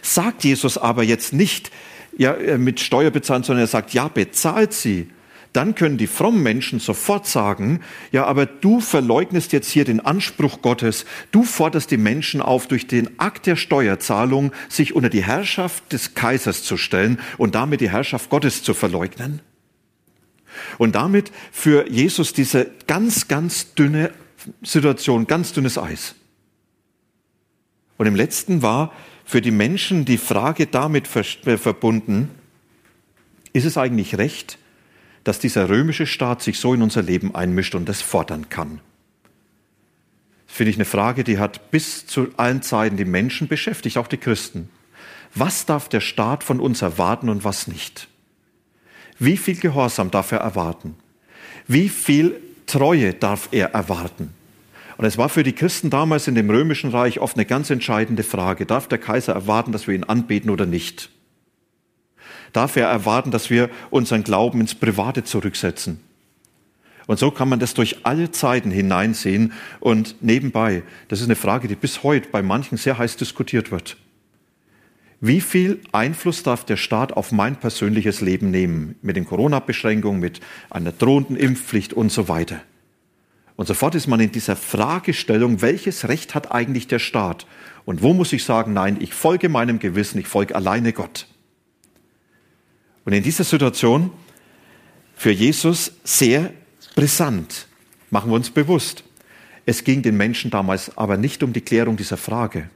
Sagt 0.00 0.42
Jesus 0.42 0.78
aber 0.78 1.02
jetzt 1.02 1.34
nicht, 1.34 1.70
ja, 2.16 2.34
mit 2.56 2.80
Steuer 2.80 3.10
bezahlen, 3.10 3.42
sondern 3.42 3.64
er 3.64 3.68
sagt, 3.68 3.92
ja, 3.92 4.08
bezahlt 4.08 4.72
sie. 4.72 5.10
Dann 5.52 5.74
können 5.74 5.98
die 5.98 6.06
frommen 6.06 6.42
Menschen 6.42 6.80
sofort 6.80 7.26
sagen, 7.26 7.80
ja, 8.10 8.24
aber 8.24 8.46
du 8.46 8.80
verleugnest 8.80 9.52
jetzt 9.52 9.70
hier 9.70 9.84
den 9.84 10.00
Anspruch 10.00 10.62
Gottes, 10.62 11.04
du 11.30 11.42
forderst 11.42 11.90
die 11.90 11.98
Menschen 11.98 12.40
auf, 12.40 12.68
durch 12.68 12.86
den 12.86 13.20
Akt 13.20 13.46
der 13.46 13.56
Steuerzahlung 13.56 14.52
sich 14.70 14.94
unter 14.94 15.10
die 15.10 15.24
Herrschaft 15.24 15.92
des 15.92 16.14
Kaisers 16.14 16.62
zu 16.62 16.78
stellen 16.78 17.20
und 17.36 17.54
damit 17.54 17.82
die 17.82 17.90
Herrschaft 17.90 18.30
Gottes 18.30 18.62
zu 18.62 18.72
verleugnen. 18.72 19.40
Und 20.78 20.94
damit 20.94 21.30
für 21.50 21.90
Jesus 21.90 22.32
diese 22.32 22.70
ganz, 22.86 23.28
ganz 23.28 23.74
dünne 23.74 24.10
Situation, 24.62 25.26
ganz 25.26 25.52
dünnes 25.52 25.76
Eis. 25.76 26.14
Und 27.98 28.06
im 28.06 28.16
letzten 28.16 28.62
war 28.62 28.92
für 29.24 29.42
die 29.42 29.50
Menschen 29.50 30.04
die 30.04 30.18
Frage 30.18 30.66
damit 30.66 31.06
verbunden, 31.06 32.30
ist 33.52 33.66
es 33.66 33.76
eigentlich 33.76 34.16
recht, 34.16 34.58
dass 35.24 35.38
dieser 35.38 35.68
römische 35.68 36.06
Staat 36.06 36.42
sich 36.42 36.58
so 36.58 36.74
in 36.74 36.82
unser 36.82 37.02
Leben 37.02 37.34
einmischt 37.34 37.74
und 37.74 37.88
das 37.88 38.02
fordern 38.02 38.48
kann? 38.48 38.80
Das 40.46 40.56
finde 40.56 40.70
ich 40.70 40.76
eine 40.76 40.84
Frage, 40.84 41.24
die 41.24 41.38
hat 41.38 41.70
bis 41.70 42.06
zu 42.06 42.28
allen 42.36 42.62
Zeiten 42.62 42.96
die 42.96 43.04
Menschen 43.04 43.48
beschäftigt, 43.48 43.96
auch 43.98 44.08
die 44.08 44.18
Christen. 44.18 44.68
Was 45.34 45.64
darf 45.64 45.88
der 45.88 46.00
Staat 46.00 46.44
von 46.44 46.60
uns 46.60 46.82
erwarten 46.82 47.28
und 47.28 47.44
was 47.44 47.66
nicht? 47.66 48.08
Wie 49.18 49.36
viel 49.36 49.56
Gehorsam 49.56 50.10
darf 50.10 50.32
er 50.32 50.40
erwarten? 50.40 50.94
Wie 51.66 51.88
viel 51.88 52.40
Treue 52.66 53.14
darf 53.14 53.48
er 53.52 53.70
erwarten? 53.70 54.34
Und 54.98 55.06
es 55.06 55.16
war 55.16 55.28
für 55.28 55.42
die 55.42 55.54
Christen 55.54 55.90
damals 55.90 56.28
in 56.28 56.34
dem 56.34 56.50
römischen 56.50 56.90
Reich 56.90 57.18
oft 57.18 57.36
eine 57.36 57.46
ganz 57.46 57.70
entscheidende 57.70 58.22
Frage. 58.22 58.66
Darf 58.66 58.88
der 58.88 58.98
Kaiser 58.98 59.32
erwarten, 59.32 59.72
dass 59.72 59.86
wir 59.86 59.94
ihn 59.94 60.04
anbeten 60.04 60.50
oder 60.50 60.66
nicht? 60.66 61.10
Darf 62.52 62.76
er 62.76 62.88
erwarten, 62.88 63.30
dass 63.30 63.50
wir 63.50 63.70
unseren 63.90 64.24
Glauben 64.24 64.60
ins 64.60 64.74
Private 64.74 65.24
zurücksetzen? 65.24 66.00
Und 67.06 67.18
so 67.18 67.30
kann 67.30 67.48
man 67.48 67.58
das 67.58 67.74
durch 67.74 68.04
alle 68.04 68.30
Zeiten 68.30 68.70
hineinsehen. 68.70 69.52
Und 69.80 70.16
nebenbei, 70.20 70.82
das 71.08 71.20
ist 71.20 71.26
eine 71.26 71.36
Frage, 71.36 71.68
die 71.68 71.74
bis 71.74 72.02
heute 72.02 72.28
bei 72.30 72.42
manchen 72.42 72.78
sehr 72.78 72.98
heiß 72.98 73.16
diskutiert 73.16 73.70
wird. 73.70 73.96
Wie 75.20 75.40
viel 75.40 75.80
Einfluss 75.92 76.42
darf 76.42 76.64
der 76.64 76.76
Staat 76.76 77.12
auf 77.12 77.30
mein 77.30 77.56
persönliches 77.56 78.20
Leben 78.20 78.50
nehmen? 78.50 78.96
Mit 79.02 79.16
den 79.16 79.24
Corona-Beschränkungen, 79.24 80.20
mit 80.20 80.40
einer 80.68 80.90
drohenden 80.90 81.36
Impfpflicht 81.36 81.92
und 81.92 82.10
so 82.10 82.28
weiter. 82.28 82.60
Und 83.54 83.66
sofort 83.66 83.94
ist 83.94 84.08
man 84.08 84.18
in 84.18 84.32
dieser 84.32 84.56
Fragestellung, 84.56 85.62
welches 85.62 86.08
Recht 86.08 86.34
hat 86.34 86.50
eigentlich 86.50 86.88
der 86.88 86.98
Staat? 86.98 87.46
Und 87.84 88.02
wo 88.02 88.14
muss 88.14 88.32
ich 88.32 88.44
sagen, 88.44 88.72
nein, 88.72 88.96
ich 89.00 89.14
folge 89.14 89.48
meinem 89.48 89.78
Gewissen, 89.78 90.18
ich 90.18 90.26
folge 90.26 90.56
alleine 90.56 90.92
Gott. 90.92 91.26
Und 93.04 93.12
in 93.12 93.22
dieser 93.22 93.44
Situation 93.44 94.10
für 95.14 95.30
Jesus 95.30 95.92
sehr 96.04 96.52
brisant, 96.94 97.66
machen 98.10 98.30
wir 98.30 98.36
uns 98.36 98.50
bewusst. 98.50 99.04
Es 99.66 99.84
ging 99.84 100.02
den 100.02 100.16
Menschen 100.16 100.50
damals 100.50 100.96
aber 100.96 101.16
nicht 101.16 101.42
um 101.42 101.52
die 101.52 101.60
Klärung 101.60 101.96
dieser 101.96 102.16
Frage. 102.16 102.70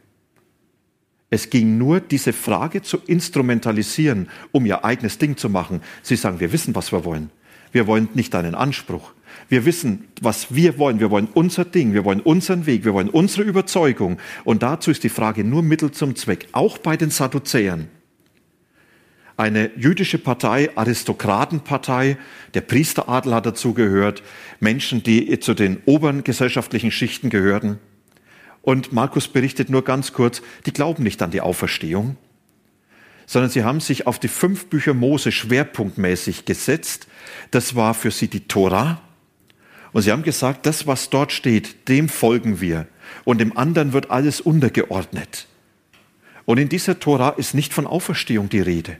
Es 1.28 1.50
ging 1.50 1.76
nur, 1.76 2.00
diese 2.00 2.33
Frage 2.33 2.83
zu 2.83 2.99
instrumentalisieren, 2.99 4.28
um 4.52 4.64
ihr 4.64 4.85
eigenes 4.85 5.18
Ding 5.18 5.37
zu 5.37 5.50
machen. 5.50 5.83
Sie 6.02 6.14
sagen, 6.14 6.38
wir 6.38 6.52
wissen, 6.52 6.75
was 6.75 6.92
wir 6.92 7.04
wollen. 7.04 7.30
Wir 7.73 7.88
wollen 7.88 8.09
nicht 8.14 8.33
deinen 8.33 8.54
Anspruch. 8.54 9.12
Wir 9.49 9.64
wissen, 9.64 10.06
was 10.21 10.54
wir 10.54 10.78
wollen. 10.78 11.00
Wir 11.00 11.11
wollen 11.11 11.28
unser 11.35 11.64
Ding. 11.64 11.92
Wir 11.92 12.04
wollen 12.04 12.21
unseren 12.21 12.64
Weg. 12.66 12.85
Wir 12.85 12.95
wollen 12.95 13.11
unsere 13.11 13.42
Überzeugung. 13.42 14.18
Und 14.45 14.62
dazu 14.62 14.92
ist 14.92 15.02
die 15.02 15.09
Frage 15.09 15.42
nur 15.42 15.62
Mittel 15.62 15.90
zum 15.90 16.14
Zweck. 16.14 16.49
Auch 16.52 16.78
bei 16.78 16.97
den 16.97 17.11
Sadduzäern. 17.11 17.88
Eine 19.38 19.70
jüdische 19.76 20.16
Partei, 20.16 20.70
Aristokratenpartei, 20.76 22.16
der 22.54 22.62
Priesteradel 22.62 23.34
hat 23.34 23.44
dazu 23.44 23.74
gehört, 23.74 24.22
Menschen, 24.60 25.02
die 25.02 25.38
zu 25.40 25.52
den 25.52 25.82
oberen 25.84 26.24
gesellschaftlichen 26.24 26.90
Schichten 26.90 27.28
gehörten. 27.28 27.78
Und 28.62 28.92
Markus 28.92 29.28
berichtet 29.28 29.68
nur 29.68 29.84
ganz 29.84 30.14
kurz, 30.14 30.40
die 30.64 30.72
glauben 30.72 31.02
nicht 31.02 31.20
an 31.20 31.30
die 31.30 31.42
Auferstehung, 31.42 32.16
sondern 33.26 33.50
sie 33.50 33.62
haben 33.62 33.80
sich 33.80 34.06
auf 34.06 34.18
die 34.18 34.28
fünf 34.28 34.66
Bücher 34.66 34.94
Mose 34.94 35.32
schwerpunktmäßig 35.32 36.46
gesetzt. 36.46 37.06
Das 37.50 37.74
war 37.76 37.92
für 37.92 38.10
sie 38.10 38.28
die 38.28 38.48
Tora. 38.48 39.02
Und 39.92 40.02
sie 40.02 40.12
haben 40.12 40.22
gesagt, 40.22 40.64
das, 40.64 40.86
was 40.86 41.10
dort 41.10 41.32
steht, 41.32 41.88
dem 41.88 42.08
folgen 42.08 42.60
wir. 42.60 42.86
Und 43.24 43.38
dem 43.38 43.56
anderen 43.56 43.92
wird 43.92 44.10
alles 44.10 44.40
untergeordnet. 44.40 45.46
Und 46.46 46.58
in 46.58 46.68
dieser 46.68 46.98
Tora 46.98 47.30
ist 47.30 47.54
nicht 47.54 47.74
von 47.74 47.86
Auferstehung 47.86 48.48
die 48.48 48.60
Rede. 48.60 48.96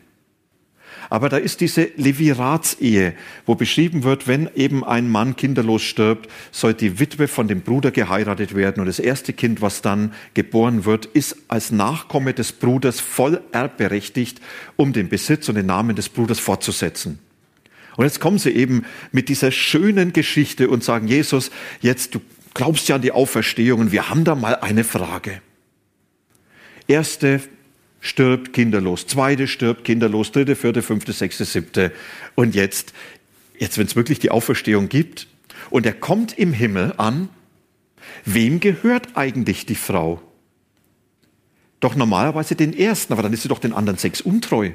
Aber 1.11 1.29
da 1.29 1.37
ist 1.37 1.61
diese 1.61 1.91
Leviratsehe, 1.97 3.15
wo 3.45 3.55
beschrieben 3.55 4.03
wird, 4.03 4.27
wenn 4.27 4.49
eben 4.55 4.85
ein 4.85 5.09
Mann 5.09 5.37
kinderlos 5.37 5.83
stirbt, 5.83 6.31
soll 6.51 6.75
die 6.75 6.99
Witwe 6.99 7.29
von 7.29 7.49
dem 7.49 7.61
Bruder 7.61 7.91
geheiratet 7.91 8.55
werden 8.55 8.81
und 8.81 8.87
das 8.87 8.99
erste 8.99 9.33
Kind, 9.33 9.61
was 9.61 9.83
dann 9.83 10.13
geboren 10.35 10.85
wird, 10.85 11.07
ist 11.07 11.37
als 11.49 11.71
Nachkomme 11.71 12.35
des 12.35 12.53
Bruders 12.53 13.01
voll 13.01 13.41
erbberechtigt, 13.53 14.41
um 14.77 14.93
den 14.93 15.09
Besitz 15.09 15.49
und 15.49 15.55
den 15.55 15.67
Namen 15.67 15.97
des 15.97 16.09
Bruders 16.09 16.41
fortzusetzen. 16.41 17.19
Und 17.97 18.05
jetzt 18.05 18.21
kommen 18.21 18.39
sie 18.39 18.51
eben 18.51 18.85
mit 19.13 19.29
dieser 19.29 19.51
schönen 19.51 20.13
Geschichte 20.13 20.69
und 20.69 20.85
sagen, 20.85 21.09
Jesus, 21.09 21.51
jetzt 21.81 22.15
du 22.15 22.21
glaubst 22.53 22.89
ja 22.89 22.97
an 22.97 23.03
die 23.03 23.13
Auferstehung 23.13 23.81
und 23.81 23.93
wir 23.93 24.09
haben 24.09 24.25
da 24.25 24.35
mal 24.35 24.57
eine 24.57 24.85
Frage. 24.85 25.41
Erste 26.89 27.41
stirbt 28.07 28.53
kinderlos, 28.53 29.07
zweite 29.07 29.49
stirbt 29.49 29.85
kinderlos, 29.85 30.31
dritte, 30.31 30.55
vierte, 30.55 30.83
fünfte, 30.83 31.13
sechste, 31.13 31.45
siebte. 31.45 31.93
Und 32.35 32.55
jetzt, 32.55 32.93
jetzt, 33.59 33.79
wenn 33.79 33.87
es 33.87 33.97
wirklich 33.97 34.21
die 34.21 34.31
Auferstehung 34.31 34.89
gibt 34.89 35.27
und 35.71 35.87
er 35.87 35.93
kommt 35.93 36.39
im 36.39 36.53
Himmel 36.53 36.95
an, 36.99 37.29
wem 38.25 38.61
gehört 38.61 39.17
eigentlich 39.17 39.67
die 39.67 39.75
Frau? 39.75 40.23
Doch 41.81 41.97
normalerweise 41.97 42.55
den 42.55 42.77
ersten, 42.77 43.13
aber 43.13 43.23
dann 43.23 43.33
ist 43.33 43.43
sie 43.43 43.49
doch 43.49 43.59
den 43.59 43.73
anderen 43.73 43.99
sechs 43.99 44.21
untreu. 44.21 44.71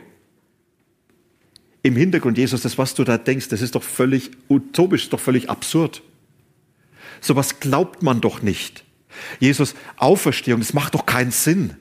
Im 1.84 1.96
Hintergrund, 1.96 2.38
Jesus, 2.38 2.62
das, 2.62 2.78
was 2.78 2.94
du 2.94 3.04
da 3.04 3.18
denkst, 3.18 3.48
das 3.48 3.62
ist 3.62 3.76
doch 3.76 3.84
völlig 3.84 4.32
utopisch, 4.50 5.10
doch 5.10 5.20
völlig 5.20 5.50
absurd. 5.50 6.04
Sowas 7.22 7.60
glaubt 7.60 8.04
man 8.04 8.20
doch 8.22 8.42
nicht. 8.42 8.84
Jesus, 9.40 9.74
Auferstehung, 9.98 10.60
das 10.60 10.74
macht 10.74 10.96
doch 10.96 11.06
keinen 11.06 11.32
Sinn. 11.32 11.76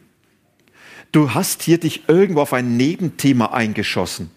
Du 1.13 1.35
hast 1.35 1.63
hier 1.63 1.79
dich 1.79 2.09
irgendwo 2.09 2.41
auf 2.41 2.53
ein 2.53 2.77
Nebenthema 2.77 3.47
eingeschossen. 3.47 4.31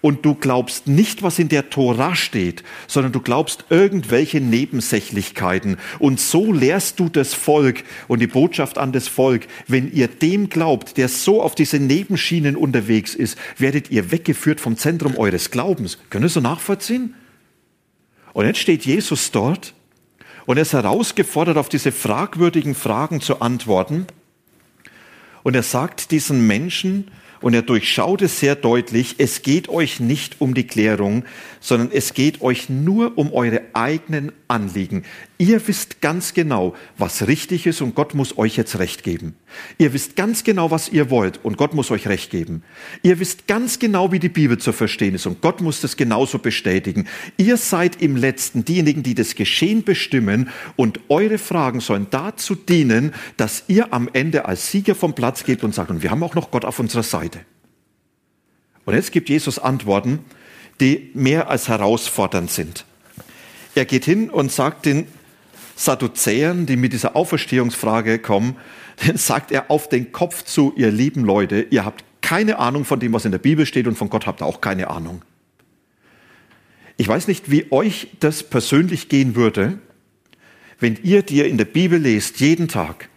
Und 0.00 0.24
du 0.24 0.34
glaubst 0.34 0.86
nicht, 0.86 1.22
was 1.22 1.38
in 1.38 1.48
der 1.48 1.70
Tora 1.70 2.14
steht, 2.14 2.62
sondern 2.86 3.12
du 3.12 3.20
glaubst 3.20 3.64
irgendwelche 3.68 4.40
Nebensächlichkeiten. 4.40 5.76
Und 5.98 6.20
so 6.20 6.52
lehrst 6.52 7.00
du 7.00 7.08
das 7.08 7.34
Volk 7.34 7.82
und 8.08 8.20
die 8.20 8.26
Botschaft 8.26 8.78
an 8.78 8.92
das 8.92 9.08
Volk. 9.08 9.46
Wenn 9.66 9.92
ihr 9.92 10.08
dem 10.08 10.48
glaubt, 10.48 10.96
der 10.96 11.08
so 11.08 11.42
auf 11.42 11.54
diese 11.54 11.78
Nebenschienen 11.78 12.56
unterwegs 12.56 13.14
ist, 13.14 13.36
werdet 13.58 13.90
ihr 13.90 14.10
weggeführt 14.10 14.60
vom 14.60 14.76
Zentrum 14.76 15.16
eures 15.16 15.50
Glaubens. 15.50 15.98
Können 16.10 16.26
ihr 16.26 16.30
so 16.30 16.40
nachvollziehen? 16.40 17.14
Und 18.32 18.46
jetzt 18.46 18.60
steht 18.60 18.84
Jesus 18.84 19.30
dort 19.30 19.74
und 20.46 20.56
er 20.56 20.62
ist 20.62 20.72
herausgefordert, 20.72 21.56
auf 21.56 21.68
diese 21.68 21.92
fragwürdigen 21.92 22.74
Fragen 22.74 23.20
zu 23.20 23.40
antworten. 23.40 24.06
Und 25.42 25.56
er 25.56 25.62
sagt 25.62 26.10
diesen 26.10 26.46
Menschen, 26.46 27.08
und 27.42 27.54
er 27.54 27.62
durchschaut 27.62 28.22
es 28.22 28.38
sehr 28.38 28.54
deutlich, 28.54 29.16
es 29.18 29.42
geht 29.42 29.68
euch 29.68 30.00
nicht 30.00 30.40
um 30.40 30.54
die 30.54 30.66
Klärung, 30.66 31.24
sondern 31.60 31.90
es 31.92 32.14
geht 32.14 32.40
euch 32.40 32.68
nur 32.68 33.18
um 33.18 33.32
eure 33.32 33.62
eigenen 33.74 34.32
Anliegen. 34.48 35.04
Ihr 35.42 35.66
wisst 35.66 36.00
ganz 36.00 36.34
genau, 36.34 36.76
was 36.96 37.26
richtig 37.26 37.66
ist 37.66 37.80
und 37.80 37.96
Gott 37.96 38.14
muss 38.14 38.38
euch 38.38 38.56
jetzt 38.56 38.78
recht 38.78 39.02
geben. 39.02 39.34
Ihr 39.76 39.92
wisst 39.92 40.14
ganz 40.14 40.44
genau, 40.44 40.70
was 40.70 40.88
ihr 40.88 41.10
wollt 41.10 41.44
und 41.44 41.56
Gott 41.56 41.74
muss 41.74 41.90
euch 41.90 42.06
recht 42.06 42.30
geben. 42.30 42.62
Ihr 43.02 43.18
wisst 43.18 43.48
ganz 43.48 43.80
genau, 43.80 44.12
wie 44.12 44.20
die 44.20 44.28
Bibel 44.28 44.56
zu 44.58 44.72
verstehen 44.72 45.16
ist 45.16 45.26
und 45.26 45.40
Gott 45.40 45.60
muss 45.60 45.80
das 45.80 45.96
genauso 45.96 46.38
bestätigen. 46.38 47.08
Ihr 47.38 47.56
seid 47.56 48.00
im 48.00 48.14
letzten 48.14 48.64
diejenigen, 48.64 49.02
die 49.02 49.16
das 49.16 49.34
Geschehen 49.34 49.82
bestimmen 49.82 50.48
und 50.76 51.00
eure 51.08 51.38
Fragen 51.38 51.80
sollen 51.80 52.06
dazu 52.10 52.54
dienen, 52.54 53.12
dass 53.36 53.64
ihr 53.66 53.92
am 53.92 54.08
Ende 54.12 54.44
als 54.44 54.70
Sieger 54.70 54.94
vom 54.94 55.16
Platz 55.16 55.42
geht 55.42 55.64
und 55.64 55.74
sagt, 55.74 55.90
und 55.90 56.04
wir 56.04 56.12
haben 56.12 56.22
auch 56.22 56.36
noch 56.36 56.52
Gott 56.52 56.64
auf 56.64 56.78
unserer 56.78 57.02
Seite. 57.02 57.40
Und 58.84 58.94
jetzt 58.94 59.10
gibt 59.10 59.28
Jesus 59.28 59.58
Antworten, 59.58 60.20
die 60.78 61.10
mehr 61.14 61.50
als 61.50 61.66
herausfordernd 61.66 62.48
sind. 62.48 62.84
Er 63.74 63.86
geht 63.86 64.04
hin 64.04 64.30
und 64.30 64.52
sagt 64.52 64.86
den 64.86 65.08
Sadduzäern, 65.84 66.66
die 66.66 66.76
mit 66.76 66.92
dieser 66.92 67.16
Auferstehungsfrage 67.16 68.18
kommen, 68.18 68.56
dann 69.06 69.16
sagt 69.16 69.52
er 69.52 69.70
auf 69.70 69.88
den 69.88 70.12
Kopf 70.12 70.44
zu, 70.44 70.72
ihr 70.76 70.90
lieben 70.90 71.24
Leute, 71.24 71.66
ihr 71.70 71.84
habt 71.84 72.04
keine 72.20 72.58
Ahnung 72.58 72.84
von 72.84 73.00
dem, 73.00 73.12
was 73.12 73.24
in 73.24 73.32
der 73.32 73.38
Bibel 73.38 73.66
steht 73.66 73.86
und 73.86 73.96
von 73.96 74.08
Gott 74.08 74.26
habt 74.26 74.42
ihr 74.42 74.46
auch 74.46 74.60
keine 74.60 74.88
Ahnung. 74.88 75.22
Ich 76.96 77.08
weiß 77.08 77.26
nicht, 77.26 77.50
wie 77.50 77.72
euch 77.72 78.08
das 78.20 78.42
persönlich 78.42 79.08
gehen 79.08 79.34
würde, 79.34 79.78
wenn 80.78 80.98
ihr 81.02 81.22
dir 81.22 81.46
in 81.46 81.58
der 81.58 81.64
Bibel 81.64 81.98
lest, 81.98 82.40
jeden 82.40 82.68
Tag, 82.68 83.08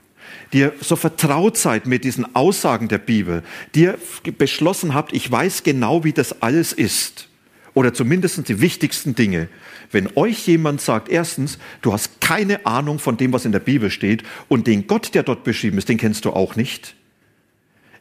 dir 0.53 0.73
so 0.81 0.95
vertraut 0.95 1.57
seid 1.57 1.85
mit 1.85 2.03
diesen 2.03 2.35
Aussagen 2.35 2.87
der 2.87 2.97
Bibel, 2.97 3.43
dir 3.73 3.97
beschlossen 4.37 4.93
habt, 4.93 5.13
ich 5.13 5.29
weiß 5.31 5.63
genau, 5.63 6.03
wie 6.03 6.13
das 6.13 6.41
alles 6.41 6.73
ist, 6.73 7.27
oder 7.75 7.93
zumindest 7.93 8.47
die 8.49 8.61
wichtigsten 8.61 9.13
Dinge. 9.13 9.49
Wenn 9.91 10.09
euch 10.15 10.47
jemand 10.47 10.81
sagt, 10.81 11.09
erstens, 11.09 11.59
du 11.83 11.93
hast 11.93 12.19
keine 12.21 12.65
Ahnung 12.65 12.97
von 12.97 13.17
dem, 13.17 13.31
was 13.33 13.45
in 13.45 13.51
der 13.51 13.59
Bibel 13.59 13.91
steht, 13.91 14.23
und 14.47 14.65
den 14.65 14.87
Gott, 14.87 15.13
der 15.13 15.21
dort 15.21 15.43
beschrieben 15.43 15.77
ist, 15.77 15.89
den 15.89 15.99
kennst 15.99 16.25
du 16.25 16.31
auch 16.31 16.55
nicht. 16.55 16.95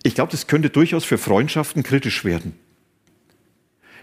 Ich 0.03 0.15
glaube, 0.15 0.31
das 0.31 0.47
könnte 0.47 0.71
durchaus 0.71 1.05
für 1.05 1.19
Freundschaften 1.19 1.83
kritisch 1.83 2.25
werden. 2.25 2.55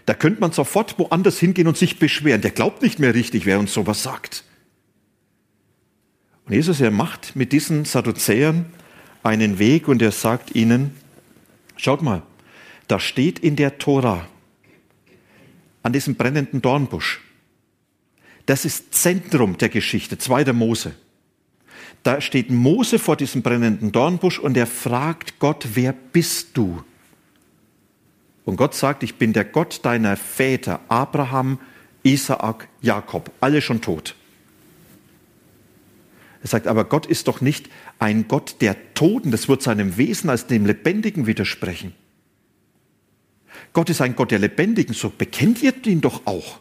Da 0.04 0.14
könnte 0.14 0.40
man 0.40 0.52
sofort 0.52 0.98
woanders 0.98 1.38
hingehen 1.38 1.68
und 1.68 1.78
sich 1.78 1.98
beschweren. 1.98 2.42
Der 2.42 2.50
glaubt 2.50 2.82
nicht 2.82 2.98
mehr 2.98 3.14
richtig, 3.14 3.46
wer 3.46 3.58
uns 3.58 3.72
sowas 3.72 4.02
sagt. 4.02 4.44
Und 6.44 6.54
Jesus, 6.54 6.80
er 6.80 6.90
macht 6.90 7.34
mit 7.34 7.52
diesen 7.52 7.84
Sadduzäern 7.84 8.66
einen 9.22 9.58
Weg 9.58 9.88
und 9.88 10.02
er 10.02 10.10
sagt 10.10 10.54
ihnen, 10.54 10.90
schaut 11.76 12.02
mal, 12.02 12.22
da 12.88 12.98
steht 12.98 13.38
in 13.38 13.56
der 13.56 13.78
Tora, 13.78 14.26
an 15.82 15.92
diesem 15.92 16.14
brennenden 16.14 16.62
Dornbusch, 16.62 17.20
das 18.46 18.64
ist 18.64 18.94
Zentrum 18.94 19.58
der 19.58 19.68
Geschichte, 19.68 20.18
zweiter 20.18 20.52
Mose. 20.52 20.94
Da 22.02 22.20
steht 22.20 22.50
Mose 22.50 22.98
vor 22.98 23.16
diesem 23.16 23.42
brennenden 23.42 23.92
Dornbusch 23.92 24.38
und 24.38 24.56
er 24.56 24.66
fragt 24.66 25.38
Gott, 25.38 25.68
wer 25.74 25.92
bist 25.92 26.56
du? 26.56 26.82
Und 28.44 28.56
Gott 28.56 28.74
sagt, 28.74 29.04
ich 29.04 29.14
bin 29.14 29.32
der 29.32 29.44
Gott 29.44 29.84
deiner 29.84 30.16
Väter, 30.16 30.80
Abraham, 30.88 31.60
Isaak, 32.02 32.68
Jakob, 32.80 33.30
alle 33.40 33.60
schon 33.60 33.80
tot. 33.80 34.16
Er 36.42 36.48
sagt, 36.48 36.66
aber 36.66 36.84
Gott 36.84 37.06
ist 37.06 37.28
doch 37.28 37.40
nicht 37.40 37.70
ein 38.00 38.26
Gott 38.26 38.56
der 38.60 38.94
Toten, 38.94 39.30
das 39.30 39.48
wird 39.48 39.62
seinem 39.62 39.96
Wesen 39.96 40.28
als 40.28 40.48
dem 40.48 40.66
Lebendigen 40.66 41.28
widersprechen. 41.28 41.94
Gott 43.72 43.90
ist 43.90 44.00
ein 44.00 44.16
Gott 44.16 44.30
der 44.30 44.38
Lebendigen, 44.38 44.94
so 44.94 45.10
bekennt 45.10 45.62
ihr 45.62 45.74
ihn 45.86 46.00
doch 46.00 46.26
auch. 46.26 46.60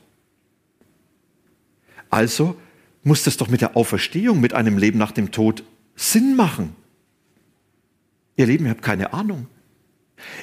Also 2.10 2.56
muss 3.04 3.24
das 3.24 3.38
doch 3.38 3.48
mit 3.48 3.62
der 3.62 3.76
Auferstehung, 3.76 4.40
mit 4.40 4.54
einem 4.54 4.78
Leben 4.78 5.00
nach 5.00 5.12
dem 5.12 5.32
Tod 5.32 5.64
Sinn 5.96 6.36
machen. 6.36 6.76
Ihr 8.36 8.46
Leben, 8.46 8.66
ihr 8.66 8.72
habt 8.72 8.82
keine 8.82 9.14
Ahnung. 9.14 9.48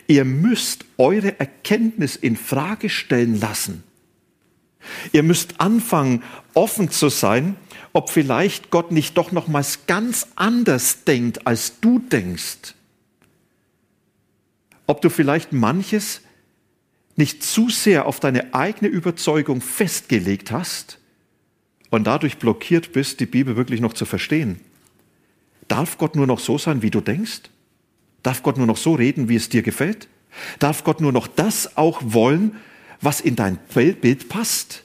Ihr 0.06 0.24
müsst 0.24 0.84
eure 0.96 1.38
Erkenntnis 1.38 2.16
in 2.16 2.36
Frage 2.36 2.90
stellen 2.90 3.38
lassen. 3.38 3.84
Ihr 5.12 5.22
müsst 5.22 5.60
anfangen, 5.60 6.22
offen 6.54 6.90
zu 6.90 7.08
sein, 7.08 7.56
ob 7.92 8.10
vielleicht 8.10 8.70
Gott 8.70 8.92
nicht 8.92 9.16
doch 9.16 9.32
nochmals 9.32 9.86
ganz 9.86 10.28
anders 10.36 11.04
denkt, 11.04 11.46
als 11.46 11.80
du 11.80 11.98
denkst. 11.98 12.74
Ob 14.86 15.00
du 15.02 15.10
vielleicht 15.10 15.52
manches 15.52 16.22
nicht 17.18 17.42
zu 17.42 17.68
sehr 17.68 18.06
auf 18.06 18.20
deine 18.20 18.54
eigene 18.54 18.88
Überzeugung 18.88 19.60
festgelegt 19.60 20.52
hast 20.52 20.98
und 21.90 22.06
dadurch 22.06 22.38
blockiert 22.38 22.92
bist, 22.92 23.18
die 23.18 23.26
Bibel 23.26 23.56
wirklich 23.56 23.80
noch 23.80 23.92
zu 23.92 24.04
verstehen. 24.04 24.60
Darf 25.66 25.98
Gott 25.98 26.14
nur 26.14 26.28
noch 26.28 26.38
so 26.38 26.58
sein, 26.58 26.80
wie 26.80 26.90
du 26.90 27.00
denkst? 27.00 27.42
Darf 28.22 28.42
Gott 28.42 28.56
nur 28.56 28.66
noch 28.66 28.76
so 28.76 28.94
reden, 28.94 29.28
wie 29.28 29.34
es 29.34 29.48
dir 29.48 29.62
gefällt? 29.62 30.08
Darf 30.60 30.84
Gott 30.84 31.00
nur 31.00 31.12
noch 31.12 31.26
das 31.26 31.76
auch 31.76 32.00
wollen, 32.04 32.56
was 33.00 33.20
in 33.20 33.34
dein 33.34 33.58
Bild 33.74 34.28
passt? 34.28 34.84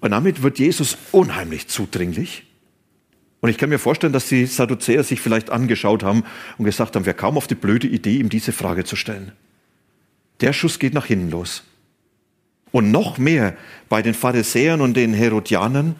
Und 0.00 0.10
damit 0.10 0.42
wird 0.42 0.58
Jesus 0.58 0.98
unheimlich 1.12 1.68
zudringlich. 1.68 2.46
Und 3.40 3.48
ich 3.48 3.58
kann 3.58 3.68
mir 3.68 3.78
vorstellen, 3.78 4.12
dass 4.12 4.28
die 4.28 4.46
Sadduzäer 4.46 5.04
sich 5.04 5.20
vielleicht 5.20 5.50
angeschaut 5.50 6.02
haben 6.02 6.24
und 6.58 6.64
gesagt 6.64 6.96
haben, 6.96 7.06
wer 7.06 7.14
kam 7.14 7.36
auf 7.36 7.46
die 7.46 7.54
blöde 7.54 7.86
Idee, 7.86 8.18
ihm 8.18 8.28
diese 8.28 8.52
Frage 8.52 8.84
zu 8.84 8.96
stellen. 8.96 9.32
Der 10.40 10.52
Schuss 10.52 10.78
geht 10.78 10.94
nach 10.94 11.06
hinten 11.06 11.30
los. 11.30 11.64
Und 12.72 12.90
noch 12.90 13.18
mehr 13.18 13.56
bei 13.88 14.00
den 14.02 14.14
Pharisäern 14.14 14.80
und 14.80 14.96
den 14.96 15.12
Herodianern, 15.12 15.96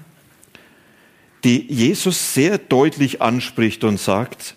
die 1.44 1.66
Jesus 1.72 2.34
sehr 2.34 2.58
deutlich 2.58 3.22
anspricht 3.22 3.82
und 3.84 3.98
sagt, 3.98 4.54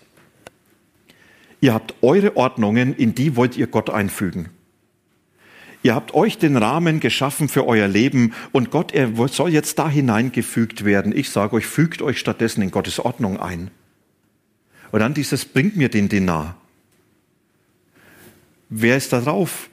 Ihr 1.64 1.72
habt 1.72 1.94
eure 2.02 2.36
Ordnungen, 2.36 2.94
in 2.94 3.14
die 3.14 3.36
wollt 3.36 3.56
ihr 3.56 3.66
Gott 3.66 3.88
einfügen. 3.88 4.50
Ihr 5.82 5.94
habt 5.94 6.12
euch 6.12 6.36
den 6.36 6.58
Rahmen 6.58 7.00
geschaffen 7.00 7.48
für 7.48 7.66
euer 7.66 7.88
Leben 7.88 8.34
und 8.52 8.70
Gott, 8.70 8.92
er 8.92 9.10
soll 9.28 9.48
jetzt 9.48 9.78
da 9.78 9.88
hineingefügt 9.88 10.84
werden. 10.84 11.16
Ich 11.16 11.30
sage 11.30 11.56
euch, 11.56 11.64
fügt 11.64 12.02
euch 12.02 12.18
stattdessen 12.18 12.60
in 12.60 12.70
Gottes 12.70 13.00
Ordnung 13.00 13.40
ein. 13.40 13.70
Und 14.92 15.00
dann 15.00 15.14
dieses, 15.14 15.46
bringt 15.46 15.74
mir 15.74 15.88
den 15.88 16.10
Dinar. 16.10 16.54
Wer 18.68 18.98
ist 18.98 19.14
da 19.14 19.22
drauf? 19.22 19.70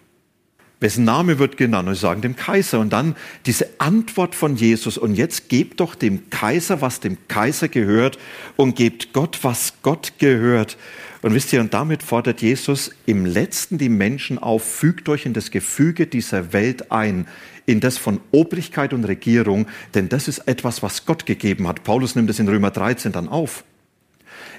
Wessen 0.82 1.06
Name 1.06 1.40
wird 1.40 1.58
genannt? 1.58 1.88
Und 1.88 1.94
sie 1.94 2.02
sagen 2.02 2.22
dem 2.22 2.36
Kaiser. 2.36 2.80
Und 2.80 2.92
dann 2.92 3.16
diese 3.46 3.70
Antwort 3.78 4.36
von 4.36 4.56
Jesus. 4.56 4.98
Und 4.98 5.16
jetzt 5.16 5.48
gebt 5.48 5.80
doch 5.80 5.96
dem 5.96 6.30
Kaiser, 6.30 6.82
was 6.82 7.00
dem 7.00 7.18
Kaiser 7.28 7.70
gehört, 7.70 8.18
und 8.58 8.76
gebt 8.76 9.14
Gott, 9.14 9.40
was 9.44 9.76
Gott 9.84 10.14
gehört. 10.18 10.78
Und 11.22 11.36
wisst 11.36 11.54
ihr, 11.54 11.62
und 11.62 11.74
damit 11.74 12.02
fordert 12.02 12.42
Jesus 12.42 12.92
im 13.06 13.28
letzten 13.28 13.78
die 13.78 13.90
Menschen 13.90 14.40
auf, 14.40 14.64
fügt 14.64 15.08
euch 15.08 15.28
in 15.28 15.34
das 15.34 15.52
Gefüge 15.52 16.08
dieser 16.08 16.52
Welt 16.52 16.92
ein, 16.92 17.28
in 17.68 17.80
das 17.80 18.00
von 18.00 18.20
Obrigkeit 18.32 18.92
und 18.92 19.04
Regierung, 19.04 19.68
denn 19.94 20.10
das 20.10 20.28
ist 20.28 20.40
etwas, 20.48 20.82
was 20.82 21.06
Gott 21.06 21.28
gegeben 21.28 21.68
hat. 21.68 21.84
Paulus 21.84 22.16
nimmt 22.16 22.32
es 22.32 22.40
in 22.40 22.50
Römer 22.50 22.72
13 22.72 23.12
dann 23.12 23.28
auf. 23.28 23.64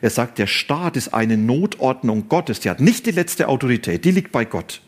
Er 0.01 0.11
sagt, 0.11 0.39
der 0.39 0.47
Staat 0.47 0.97
ist 0.97 1.13
eine 1.13 1.37
Notordnung 1.37 2.29
Gottes, 2.29 2.61
die 2.61 2.71
hat 2.71 2.81
nicht 2.81 3.07
die 3.07 3.11
letzte 3.11 3.49
Autorität, 3.49 4.05
die 4.05 4.13
liegt 4.13 4.31
bei 4.31 4.45
Gott. 4.45 4.81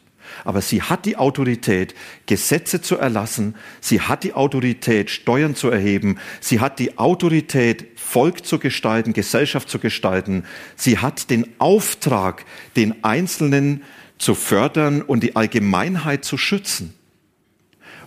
Aber 0.44 0.60
sie 0.60 0.82
hat 0.82 1.06
die 1.06 1.16
Autorität, 1.16 1.94
Gesetze 2.26 2.80
zu 2.80 2.96
erlassen. 2.96 3.54
Sie 3.80 4.00
hat 4.00 4.24
die 4.24 4.34
Autorität, 4.34 5.10
Steuern 5.10 5.54
zu 5.54 5.70
erheben. 5.70 6.18
Sie 6.40 6.60
hat 6.60 6.78
die 6.78 6.98
Autorität, 6.98 7.86
Volk 7.96 8.44
zu 8.44 8.58
gestalten, 8.58 9.14
Gesellschaft 9.14 9.68
zu 9.68 9.78
gestalten. 9.78 10.44
Sie 10.76 10.98
hat 10.98 11.30
den 11.30 11.46
Auftrag, 11.58 12.44
den 12.76 13.02
Einzelnen 13.02 13.82
zu 14.18 14.34
fördern 14.34 15.02
und 15.02 15.22
die 15.22 15.34
Allgemeinheit 15.34 16.24
zu 16.24 16.38
schützen. 16.38 16.94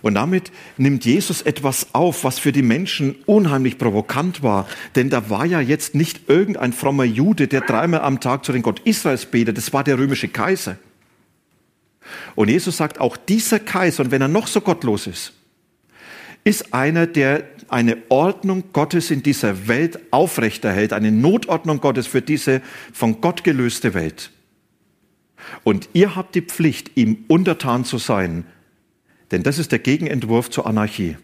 Und 0.00 0.14
damit 0.14 0.52
nimmt 0.76 1.04
Jesus 1.04 1.42
etwas 1.42 1.88
auf, 1.92 2.24
was 2.24 2.38
für 2.38 2.52
die 2.52 2.62
Menschen 2.62 3.16
unheimlich 3.26 3.78
provokant 3.78 4.42
war. 4.42 4.68
Denn 4.94 5.10
da 5.10 5.28
war 5.28 5.44
ja 5.44 5.60
jetzt 5.60 5.94
nicht 5.94 6.28
irgendein 6.28 6.72
frommer 6.72 7.04
Jude, 7.04 7.48
der 7.48 7.62
dreimal 7.62 8.00
am 8.00 8.20
Tag 8.20 8.44
zu 8.44 8.52
den 8.52 8.62
Gott 8.62 8.80
Israels 8.84 9.26
betet. 9.26 9.58
Das 9.58 9.72
war 9.72 9.84
der 9.84 9.98
römische 9.98 10.28
Kaiser. 10.28 10.76
Und 12.34 12.48
Jesus 12.48 12.76
sagt, 12.76 13.00
auch 13.00 13.16
dieser 13.16 13.60
Kaiser, 13.60 14.04
und 14.04 14.10
wenn 14.10 14.22
er 14.22 14.28
noch 14.28 14.46
so 14.46 14.60
gottlos 14.60 15.06
ist, 15.06 15.32
ist 16.44 16.72
einer, 16.72 17.06
der 17.06 17.44
eine 17.68 17.98
Ordnung 18.08 18.64
Gottes 18.72 19.10
in 19.10 19.22
dieser 19.22 19.68
Welt 19.68 19.98
aufrechterhält, 20.10 20.92
eine 20.92 21.12
Notordnung 21.12 21.80
Gottes 21.80 22.06
für 22.06 22.22
diese 22.22 22.62
von 22.92 23.20
Gott 23.20 23.44
gelöste 23.44 23.92
Welt. 23.94 24.30
Und 25.64 25.88
ihr 25.92 26.16
habt 26.16 26.34
die 26.34 26.42
Pflicht, 26.42 26.96
ihm 26.96 27.24
untertan 27.28 27.84
zu 27.84 27.98
sein, 27.98 28.44
denn 29.30 29.42
das 29.42 29.58
ist 29.58 29.72
der 29.72 29.78
Gegenentwurf 29.78 30.48
zur 30.50 30.66
Anarchie. 30.66 31.16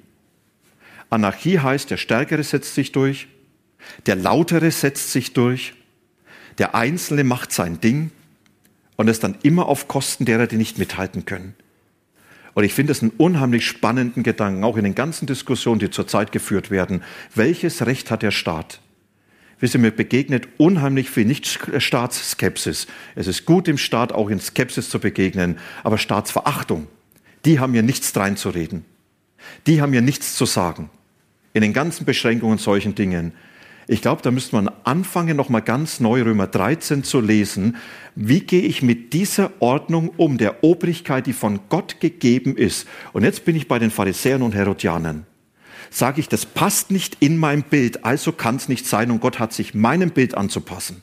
Anarchie 1.11 1.59
heißt, 1.59 1.91
der 1.91 1.97
Stärkere 1.97 2.43
setzt 2.43 2.75
sich 2.75 2.93
durch, 2.93 3.29
der 4.07 4.17
Lautere 4.17 4.71
setzt 4.71 5.13
sich 5.13 5.33
durch, 5.33 5.75
der 6.59 6.75
Einzelne 6.75 7.25
macht 7.25 7.53
sein 7.53 7.81
Ding 7.81 8.11
und 8.97 9.09
es 9.09 9.21
dann 9.21 9.37
immer 9.43 9.67
auf 9.67 9.89
Kosten 9.89 10.25
derer, 10.25 10.47
die 10.47 10.57
nicht 10.57 10.79
mithalten 10.79 11.25
können. 11.25 11.55
Und 12.55 12.65
ich 12.65 12.73
finde 12.73 12.93
es 12.93 13.03
einen 13.03 13.11
unheimlich 13.17 13.67
spannenden 13.67 14.23
Gedanken, 14.23 14.63
auch 14.63 14.77
in 14.77 14.85
den 14.85 14.95
ganzen 14.95 15.27
Diskussionen, 15.27 15.81
die 15.81 15.91
zurzeit 15.91 16.31
geführt 16.31 16.71
werden. 16.71 17.03
Welches 17.35 17.85
Recht 17.85 18.11
hat 18.11 18.23
der 18.23 18.31
Staat? 18.31 18.81
Wisst 19.59 19.75
ihr, 19.75 19.81
mir 19.81 19.91
begegnet 19.91 20.49
unheimlich 20.57 21.11
viel, 21.11 21.25
nicht 21.25 21.47
Staatsskepsis. 21.79 22.87
Es 23.15 23.27
ist 23.27 23.45
gut, 23.45 23.67
dem 23.67 23.79
Staat 23.79 24.13
auch 24.13 24.29
in 24.31 24.41
Skepsis 24.41 24.89
zu 24.89 24.99
begegnen, 24.99 25.59
aber 25.83 25.99
Staatsverachtung, 25.99 26.87
die 27.45 27.59
haben 27.59 27.73
mir 27.73 27.83
nichts 27.83 28.17
reinzureden. 28.17 28.85
Die 29.67 29.81
haben 29.81 29.91
mir 29.91 30.03
nichts 30.03 30.37
zu 30.37 30.47
sagen. 30.47 30.91
In 31.53 31.63
den 31.63 31.73
ganzen 31.73 32.05
Beschränkungen 32.05 32.59
solchen 32.59 32.95
Dingen. 32.95 33.33
Ich 33.87 34.01
glaube, 34.01 34.23
da 34.23 34.31
müsste 34.31 34.57
man 34.57 34.71
anfangen, 34.85 35.37
nochmal 35.37 35.63
ganz 35.63 36.01
neu 36.01 36.23
Römer 36.23 36.47
13 36.47 37.05
zu 37.05 37.21
lesen. 37.21 37.77
Wie 38.15 38.41
gehe 38.41 38.63
ich 38.63 38.83
mit 38.83 39.13
dieser 39.13 39.53
Ordnung 39.61 40.11
um, 40.17 40.39
der 40.39 40.65
Obrigkeit, 40.65 41.27
die 41.27 41.35
von 41.35 41.61
Gott 41.69 42.01
gegeben 42.01 42.57
ist? 42.57 42.87
Und 43.13 43.25
jetzt 43.25 43.45
bin 43.45 43.57
ich 43.57 43.69
bei 43.69 43.79
den 43.79 43.91
Pharisäern 43.91 44.43
und 44.43 44.55
Herodianern. 44.55 45.27
sage 45.91 46.21
ich, 46.21 46.29
das 46.29 46.47
passt 46.47 46.91
nicht 46.91 47.19
in 47.21 47.37
mein 47.37 47.63
Bild, 47.63 48.05
also 48.05 48.33
kann 48.33 48.57
es 48.57 48.69
nicht 48.69 48.87
sein 48.87 49.11
und 49.11 49.21
Gott 49.21 49.39
hat 49.39 49.53
sich 49.53 49.75
meinem 49.75 50.11
Bild 50.11 50.35
anzupassen. 50.35 51.03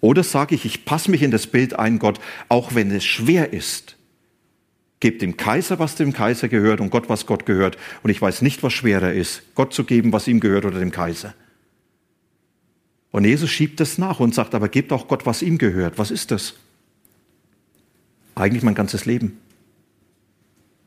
Oder 0.00 0.24
sage 0.24 0.56
ich, 0.56 0.64
ich 0.64 0.84
passe 0.84 1.10
mich 1.10 1.22
in 1.22 1.30
das 1.30 1.46
Bild 1.46 1.78
ein, 1.78 2.00
Gott, 2.00 2.18
auch 2.48 2.74
wenn 2.74 2.90
es 2.90 3.04
schwer 3.04 3.52
ist. 3.52 3.96
Gebt 5.02 5.20
dem 5.20 5.36
Kaiser, 5.36 5.80
was 5.80 5.96
dem 5.96 6.12
Kaiser 6.12 6.46
gehört 6.46 6.80
und 6.80 6.90
Gott, 6.90 7.08
was 7.08 7.26
Gott 7.26 7.44
gehört. 7.44 7.76
Und 8.04 8.10
ich 8.10 8.22
weiß 8.22 8.40
nicht, 8.40 8.62
was 8.62 8.72
schwerer 8.72 9.12
ist, 9.12 9.42
Gott 9.56 9.74
zu 9.74 9.82
geben, 9.82 10.12
was 10.12 10.28
ihm 10.28 10.38
gehört 10.38 10.64
oder 10.64 10.78
dem 10.78 10.92
Kaiser. 10.92 11.34
Und 13.10 13.24
Jesus 13.24 13.50
schiebt 13.50 13.80
das 13.80 13.98
nach 13.98 14.20
und 14.20 14.32
sagt, 14.32 14.54
aber 14.54 14.68
gebt 14.68 14.92
auch 14.92 15.08
Gott, 15.08 15.26
was 15.26 15.42
ihm 15.42 15.58
gehört. 15.58 15.98
Was 15.98 16.12
ist 16.12 16.30
das? 16.30 16.54
Eigentlich 18.36 18.62
mein 18.62 18.76
ganzes 18.76 19.04
Leben. 19.04 19.38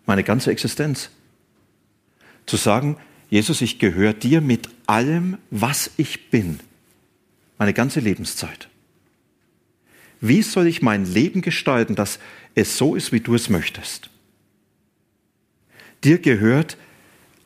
Meine 0.05 0.23
ganze 0.23 0.49
Existenz. 0.49 1.09
Zu 2.45 2.55
sagen, 2.55 2.95
Jesus, 3.29 3.59
ich 3.59 3.79
gehöre 3.79 4.13
dir 4.13 4.39
mit 4.39 4.69
allem, 4.87 5.39
was 5.51 5.91
ich 5.97 6.29
bin. 6.29 6.61
Meine 7.57 7.73
ganze 7.73 7.99
Lebenszeit. 7.99 8.69
Wie 10.21 10.41
soll 10.41 10.67
ich 10.67 10.81
mein 10.81 11.05
Leben 11.05 11.41
gestalten, 11.41 11.95
dass 11.95 12.19
es 12.55 12.77
so 12.77 12.95
ist, 12.95 13.11
wie 13.11 13.19
du 13.19 13.35
es 13.35 13.49
möchtest? 13.49 14.09
Dir 16.03 16.19
gehört 16.19 16.77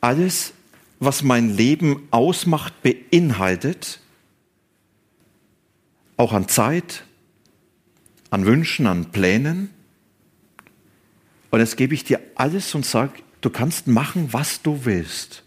alles, 0.00 0.52
was 0.98 1.22
mein 1.22 1.56
Leben 1.56 2.06
ausmacht, 2.10 2.74
beinhaltet, 2.82 4.00
auch 6.16 6.32
an 6.32 6.48
Zeit, 6.48 7.04
an 8.28 8.44
Wünschen, 8.44 8.86
an 8.86 9.10
Plänen. 9.10 9.70
Und 11.50 11.60
jetzt 11.60 11.76
gebe 11.76 11.94
ich 11.94 12.04
dir 12.04 12.20
alles 12.34 12.74
und 12.74 12.84
sage, 12.84 13.14
du 13.40 13.50
kannst 13.50 13.86
machen, 13.86 14.32
was 14.32 14.62
du 14.62 14.84
willst. 14.84 15.42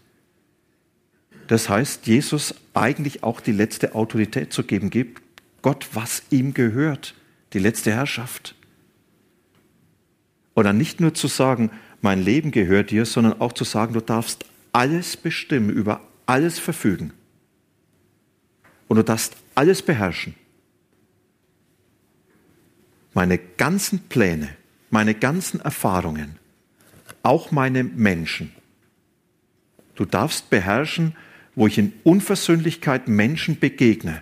Das 1.46 1.68
heißt, 1.68 2.06
Jesus 2.06 2.54
eigentlich 2.72 3.22
auch 3.22 3.40
die 3.40 3.52
letzte 3.52 3.94
Autorität 3.94 4.52
zu 4.52 4.64
geben, 4.64 4.90
gibt 4.90 5.22
Gott, 5.64 5.88
was 5.94 6.24
ihm 6.28 6.52
gehört, 6.52 7.14
die 7.54 7.58
letzte 7.58 7.90
Herrschaft. 7.90 8.54
Dann 10.54 10.76
nicht 10.76 11.00
nur 11.00 11.14
zu 11.14 11.26
sagen, 11.26 11.70
mein 12.02 12.22
Leben 12.22 12.50
gehört 12.50 12.90
dir, 12.90 13.06
sondern 13.06 13.40
auch 13.40 13.54
zu 13.54 13.64
sagen, 13.64 13.94
du 13.94 14.02
darfst 14.02 14.44
alles 14.72 15.16
bestimmen, 15.16 15.70
über 15.70 16.02
alles 16.26 16.58
verfügen. 16.58 17.14
Und 18.88 18.98
du 18.98 19.04
darfst 19.04 19.36
alles 19.54 19.80
beherrschen. 19.80 20.34
Meine 23.14 23.38
ganzen 23.38 24.00
Pläne, 24.00 24.50
meine 24.90 25.14
ganzen 25.14 25.60
Erfahrungen, 25.60 26.36
auch 27.22 27.52
meine 27.52 27.84
Menschen. 27.84 28.52
Du 29.94 30.04
darfst 30.04 30.50
beherrschen, 30.50 31.16
wo 31.54 31.66
ich 31.66 31.78
in 31.78 31.94
Unversöhnlichkeit 32.02 33.08
Menschen 33.08 33.58
begegne 33.58 34.20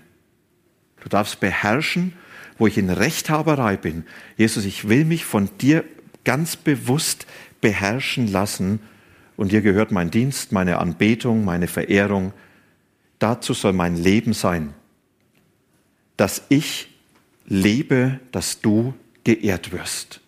Du 1.03 1.09
darfst 1.09 1.41
beherrschen, 1.41 2.13
wo 2.59 2.69
ich 2.69 2.79
in 2.79 2.89
Rechthaberei 2.89 3.77
bin. 3.77 4.05
Jesus, 4.37 4.65
ich 4.65 4.89
will 4.89 5.05
mich 5.05 5.25
von 5.25 5.51
dir 5.59 5.85
ganz 6.23 6.55
bewusst 6.55 7.27
beherrschen 7.61 8.31
lassen. 8.31 8.79
Und 9.37 9.51
dir 9.51 9.63
gehört 9.63 9.91
mein 9.91 10.13
Dienst, 10.13 10.53
meine 10.53 10.79
Anbetung, 10.79 11.45
meine 11.45 11.67
Verehrung. 11.67 12.33
Dazu 13.19 13.53
soll 13.53 13.73
mein 13.73 13.97
Leben 13.97 14.33
sein, 14.33 14.75
dass 16.17 16.43
ich 16.49 16.89
lebe, 17.47 18.21
dass 18.31 18.61
du 18.61 18.95
geehrt 19.25 19.73
wirst. 19.73 20.21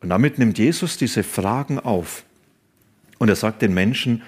Und 0.00 0.08
damit 0.08 0.38
nimmt 0.38 0.58
Jesus 0.58 0.96
diese 0.96 1.22
Fragen 1.22 1.78
auf. 1.78 2.24
Und 3.18 3.28
er 3.28 3.36
sagt 3.36 3.62
den 3.62 3.72
Menschen, 3.72 4.22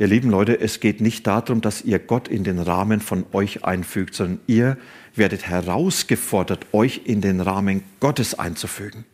Ihr 0.00 0.06
lieben 0.06 0.30
Leute, 0.30 0.58
es 0.58 0.80
geht 0.80 1.02
nicht 1.02 1.26
darum, 1.26 1.60
dass 1.60 1.82
ihr 1.82 1.98
Gott 1.98 2.26
in 2.26 2.42
den 2.42 2.58
Rahmen 2.58 3.00
von 3.00 3.26
euch 3.32 3.64
einfügt, 3.64 4.14
sondern 4.14 4.40
ihr 4.46 4.78
werdet 5.14 5.46
herausgefordert, 5.46 6.68
euch 6.72 7.02
in 7.04 7.20
den 7.20 7.42
Rahmen 7.42 7.82
Gottes 8.00 8.38
einzufügen. 8.38 9.04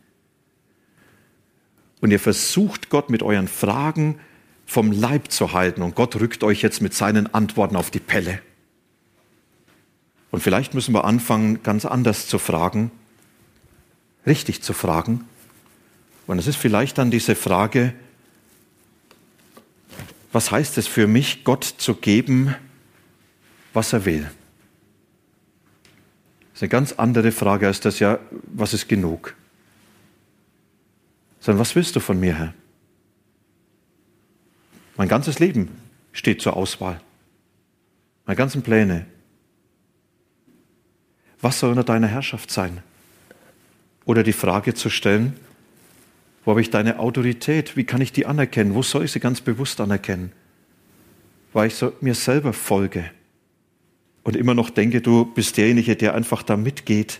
Und 1.99 2.11
ihr 2.11 2.21
versucht 2.21 2.89
Gott 2.89 3.09
mit 3.09 3.21
euren 3.21 3.49
Fragen 3.49 4.17
vom 4.65 4.93
Leib 4.93 5.29
zu 5.29 5.51
halten 5.51 5.81
und 5.81 5.93
Gott 5.93 6.15
rückt 6.15 6.41
euch 6.45 6.61
jetzt 6.61 6.81
mit 6.81 6.93
seinen 6.93 7.33
Antworten 7.33 7.75
auf 7.75 7.91
die 7.91 7.99
Pelle. 7.99 8.39
Und 10.31 10.39
vielleicht 10.39 10.73
müssen 10.73 10.93
wir 10.93 11.03
anfangen, 11.03 11.63
ganz 11.63 11.83
anders 11.83 12.29
zu 12.29 12.39
fragen, 12.39 12.91
richtig 14.25 14.63
zu 14.63 14.71
fragen. 14.71 15.25
Und 16.27 16.39
es 16.39 16.47
ist 16.47 16.55
vielleicht 16.55 16.97
dann 16.97 17.11
diese 17.11 17.35
Frage, 17.35 17.93
was 20.37 20.51
heißt 20.51 20.77
es 20.77 20.85
für 20.85 21.07
mich, 21.07 21.43
Gott 21.43 21.63
zu 21.63 21.95
geben, 21.95 22.53
was 23.73 23.91
er 23.91 24.05
will? 24.05 24.21
Das 24.21 24.31
ist 26.57 26.61
eine 26.61 26.69
ganz 26.69 26.91
andere 26.91 27.31
Frage 27.31 27.65
als 27.65 27.79
das 27.79 27.97
ja, 27.97 28.19
was 28.43 28.75
ist 28.75 28.87
genug? 28.87 29.33
Sondern 31.39 31.59
was 31.59 31.75
willst 31.75 31.95
du 31.95 31.99
von 31.99 32.19
mir, 32.19 32.35
Herr? 32.35 32.53
Mein 34.95 35.07
ganzes 35.07 35.39
Leben 35.39 35.75
steht 36.11 36.39
zur 36.39 36.55
Auswahl. 36.55 37.01
Meine 38.27 38.37
ganzen 38.37 38.61
Pläne. 38.61 39.07
Was 41.41 41.59
soll 41.59 41.71
unter 41.71 41.83
deiner 41.83 42.09
Herrschaft 42.09 42.51
sein? 42.51 42.83
Oder 44.05 44.21
die 44.21 44.33
Frage 44.33 44.75
zu 44.75 44.91
stellen, 44.91 45.33
wo 46.47 46.51
habe 46.51 46.61
ich 46.61 46.69
deine 46.69 46.99
Autorität? 46.99 47.75
Wie 47.75 47.83
kann 47.83 47.99
ich 47.99 48.13
die 48.13 48.25
anerkennen? 48.25 48.73
Wo 48.73 48.81
soll 48.81 49.03
ich 49.03 49.11
sie 49.11 49.19
ganz 49.19 49.41
bewusst 49.41 49.81
anerkennen? 49.81 50.31
Weil 51.51 51.67
ich 51.67 51.75
so 51.75 51.91
mir 51.99 52.15
selber 52.15 52.53
folge 52.53 53.11
und 54.23 54.37
immer 54.37 54.53
noch 54.53 54.69
denke, 54.69 55.01
du 55.01 55.25
bist 55.25 55.57
derjenige, 55.57 55.97
der 55.97 56.15
einfach 56.15 56.43
da 56.43 56.55
mitgeht. 56.55 57.19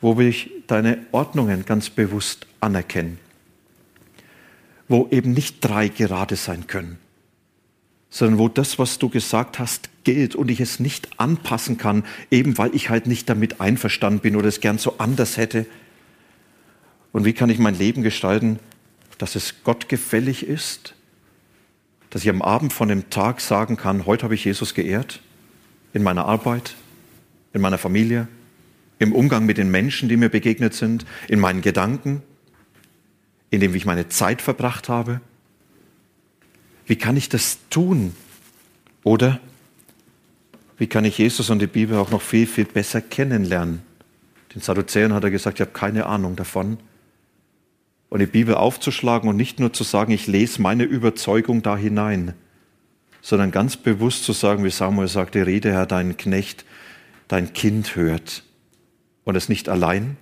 Wo 0.00 0.16
will 0.16 0.28
ich 0.28 0.50
deine 0.66 0.96
Ordnungen 1.12 1.66
ganz 1.66 1.90
bewusst 1.90 2.46
anerkennen? 2.60 3.18
Wo 4.88 5.06
eben 5.10 5.34
nicht 5.34 5.56
drei 5.60 5.88
gerade 5.88 6.36
sein 6.36 6.66
können, 6.66 6.96
sondern 8.08 8.38
wo 8.38 8.48
das, 8.48 8.78
was 8.78 8.98
du 8.98 9.10
gesagt 9.10 9.58
hast, 9.58 9.90
gilt 10.04 10.34
und 10.34 10.50
ich 10.50 10.60
es 10.60 10.80
nicht 10.80 11.20
anpassen 11.20 11.76
kann, 11.76 12.04
eben 12.30 12.56
weil 12.56 12.74
ich 12.74 12.88
halt 12.88 13.06
nicht 13.06 13.28
damit 13.28 13.60
einverstanden 13.60 14.20
bin 14.20 14.36
oder 14.36 14.48
es 14.48 14.60
gern 14.60 14.78
so 14.78 14.94
anders 14.96 15.36
hätte. 15.36 15.66
Und 17.12 17.24
wie 17.24 17.32
kann 17.32 17.50
ich 17.50 17.58
mein 17.58 17.76
Leben 17.76 18.02
gestalten, 18.02 18.58
dass 19.18 19.34
es 19.34 19.62
Gott 19.64 19.88
gefällig 19.88 20.46
ist? 20.46 20.94
Dass 22.10 22.22
ich 22.22 22.30
am 22.30 22.42
Abend 22.42 22.72
von 22.72 22.88
dem 22.88 23.10
Tag 23.10 23.40
sagen 23.40 23.76
kann, 23.76 24.06
heute 24.06 24.24
habe 24.24 24.34
ich 24.34 24.44
Jesus 24.44 24.74
geehrt, 24.74 25.20
in 25.92 26.02
meiner 26.02 26.26
Arbeit, 26.26 26.74
in 27.52 27.60
meiner 27.60 27.78
Familie, 27.78 28.28
im 28.98 29.12
Umgang 29.12 29.46
mit 29.46 29.58
den 29.58 29.70
Menschen, 29.70 30.08
die 30.08 30.16
mir 30.16 30.28
begegnet 30.28 30.74
sind, 30.74 31.04
in 31.28 31.40
meinen 31.40 31.62
Gedanken, 31.62 32.22
in 33.50 33.60
dem, 33.60 33.72
wie 33.72 33.78
ich 33.78 33.86
meine 33.86 34.08
Zeit 34.08 34.42
verbracht 34.42 34.88
habe. 34.88 35.20
Wie 36.86 36.96
kann 36.96 37.16
ich 37.16 37.28
das 37.28 37.58
tun? 37.70 38.14
Oder 39.02 39.40
wie 40.78 40.86
kann 40.86 41.04
ich 41.04 41.18
Jesus 41.18 41.50
und 41.50 41.60
die 41.60 41.66
Bibel 41.66 41.96
auch 41.96 42.10
noch 42.10 42.22
viel, 42.22 42.46
viel 42.46 42.64
besser 42.64 43.00
kennenlernen? 43.00 43.82
Den 44.54 44.60
Sadduzäern 44.60 45.12
hat 45.12 45.24
er 45.24 45.30
gesagt, 45.30 45.58
ich 45.58 45.66
habe 45.66 45.72
keine 45.72 46.06
Ahnung 46.06 46.36
davon 46.36 46.78
und 48.10 48.18
die 48.18 48.26
Bibel 48.26 48.54
aufzuschlagen 48.56 49.28
und 49.30 49.36
nicht 49.36 49.60
nur 49.60 49.72
zu 49.72 49.84
sagen, 49.84 50.12
ich 50.12 50.26
lese 50.26 50.60
meine 50.60 50.82
Überzeugung 50.84 51.62
da 51.62 51.76
hinein, 51.76 52.34
sondern 53.22 53.52
ganz 53.52 53.76
bewusst 53.76 54.24
zu 54.24 54.32
sagen, 54.32 54.64
wie 54.64 54.70
Samuel 54.70 55.08
sagte, 55.08 55.46
rede 55.46 55.72
Herr, 55.72 55.86
dein 55.86 56.16
Knecht, 56.16 56.64
dein 57.28 57.52
Kind 57.52 57.94
hört. 57.96 58.42
Und 59.24 59.36
es 59.36 59.48
nicht 59.48 59.68
allein, 59.68 60.16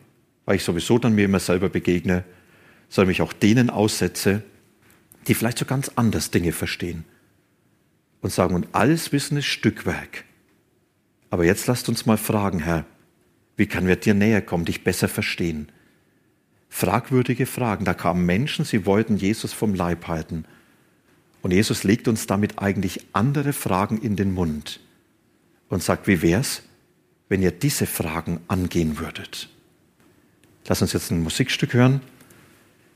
weil 0.45 0.57
ich 0.57 0.65
sowieso 0.65 0.99
dann 0.99 1.15
mir 1.15 1.25
immer 1.25 1.41
selber 1.41 1.71
begegne, 1.71 2.25
sondern 2.91 3.09
mich 3.09 3.23
auch 3.23 3.33
denen 3.33 3.71
aussetze, 3.71 4.43
die 5.27 5.35
vielleicht 5.35 5.59
so 5.59 5.65
ganz 5.65 5.91
anders 5.97 6.31
Dinge 6.31 6.53
verstehen. 6.53 7.05
Und 8.21 8.33
sagen, 8.33 8.55
und 8.55 8.69
alles 8.73 9.13
Wissen 9.13 9.39
ist 9.39 9.47
Stückwerk. 9.47 10.25
Aber 11.31 11.45
jetzt 11.45 11.67
lasst 11.67 11.89
uns 11.89 12.05
mal 12.05 12.17
fragen, 12.17 12.61
Herr, 12.61 12.85
wie 13.57 13.67
kann 13.67 13.87
wir 13.87 13.97
dir 13.97 14.15
näher 14.15 14.43
kommen, 14.43 14.65
dich 14.65 14.85
besser 14.85 15.09
verstehen? 15.09 15.69
Fragwürdige 16.69 17.47
Fragen. 17.47 17.85
Da 17.85 17.95
kamen 17.95 18.27
Menschen, 18.27 18.65
sie 18.65 18.87
wollten 18.87 19.17
Jesus 19.17 19.53
vom 19.53 19.75
Leib 19.75 20.07
halten. 20.07 20.45
Und 21.43 21.53
Jesus 21.53 21.85
legt 21.85 22.09
uns 22.09 22.27
damit 22.27 22.59
eigentlich 22.59 23.07
andere 23.13 23.53
Fragen 23.53 24.01
in 24.01 24.17
den 24.17 24.33
Mund 24.33 24.81
und 25.69 25.83
sagt, 25.83 26.07
wie 26.07 26.23
wär's, 26.23 26.63
wenn 27.29 27.43
ihr 27.43 27.53
diese 27.53 27.87
Fragen 27.87 28.41
angehen 28.49 28.99
würdet? 28.99 29.49
Lass 30.67 30.83
uns 30.83 30.93
jetzt 30.93 31.11
ein 31.11 31.23
Musikstück 31.23 31.75
hören. 31.75 32.01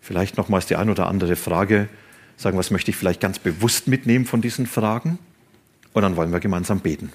Vielleicht 0.01 0.37
nochmals 0.37 0.67
die 0.67 0.77
ein 0.77 0.91
oder 0.91 1.07
andere 1.07 1.37
Frage 1.37 1.89
sagen, 2.37 2.59
was 2.59 2.71
möchte 2.71 2.91
ich 2.91 2.97
vielleicht 2.97 3.21
ganz 3.21 3.39
bewusst 3.39 3.89
mitnehmen 3.89 4.27
von 4.27 4.43
diesen 4.43 4.67
Fragen? 4.67 5.19
Und 5.93 6.03
dann 6.03 6.17
wollen 6.17 6.33
wir 6.33 6.41
gemeinsam 6.41 6.81
beten. 6.81 7.13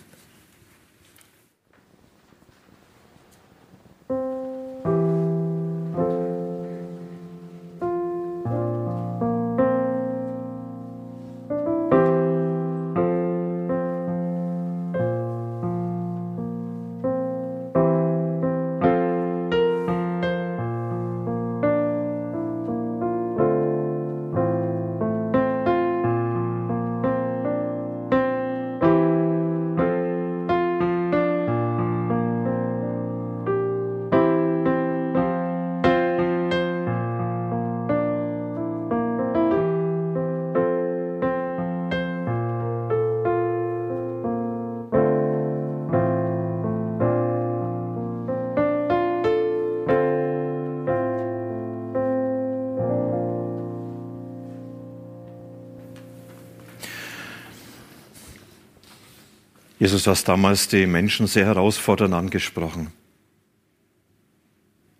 Jesus, 59.87 60.03
du 60.03 60.11
hast 60.11 60.25
damals 60.25 60.67
die 60.67 60.85
Menschen 60.85 61.27
sehr 61.27 61.45
herausfordernd 61.45 62.13
angesprochen. 62.13 62.91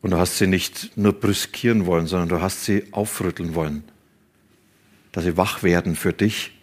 Und 0.02 0.12
du 0.12 0.17
hast 0.17 0.38
sie 0.38 0.47
nicht 0.47 0.95
nur 0.95 1.12
brüskieren 1.12 1.86
wollen, 1.86 2.08
sondern 2.08 2.30
du 2.30 2.39
hast 2.39 2.63
sie 2.63 2.86
aufrütteln 2.93 3.54
wollen, 3.54 3.84
dass 5.12 5.26
sie 5.26 5.36
wach 5.36 5.62
werden 5.62 5.97
für 5.97 6.13
dich, 6.13 6.58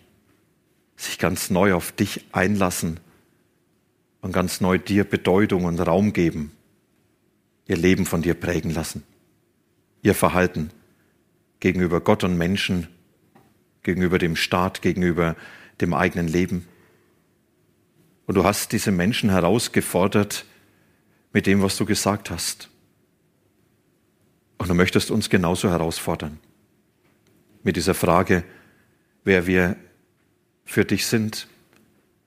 sich 0.96 1.18
ganz 1.18 1.50
neu 1.50 1.74
auf 1.74 1.92
dich 1.92 2.24
einlassen 2.32 2.98
und 4.22 4.32
ganz 4.32 4.62
neu 4.62 4.78
dir 4.78 5.04
Bedeutung 5.04 5.66
und 5.66 5.78
Raum 5.78 6.14
geben, 6.14 6.52
ihr 7.66 7.76
Leben 7.76 8.06
von 8.06 8.22
dir 8.22 8.32
prägen 8.32 8.70
lassen, 8.70 9.02
ihr 10.00 10.14
Verhalten 10.14 10.70
gegenüber 11.60 12.00
Gott 12.00 12.24
und 12.24 12.38
Menschen, 12.38 12.88
gegenüber 13.82 14.18
dem 14.18 14.34
Staat, 14.34 14.80
gegenüber 14.80 15.36
dem 15.82 15.92
eigenen 15.92 16.26
Leben. 16.26 16.66
Und 18.26 18.36
du 18.36 18.44
hast 18.44 18.72
diese 18.72 18.90
Menschen 18.90 19.30
herausgefordert 19.30 20.44
mit 21.32 21.46
dem, 21.46 21.62
was 21.62 21.76
du 21.76 21.84
gesagt 21.84 22.30
hast. 22.30 22.70
Und 24.56 24.68
du 24.68 24.74
möchtest 24.74 25.10
uns 25.10 25.28
genauso 25.28 25.68
herausfordern. 25.68 26.38
Mit 27.62 27.76
dieser 27.76 27.94
Frage, 27.94 28.44
wer 29.24 29.46
wir 29.46 29.76
für 30.64 30.84
dich 30.84 31.06
sind, 31.06 31.48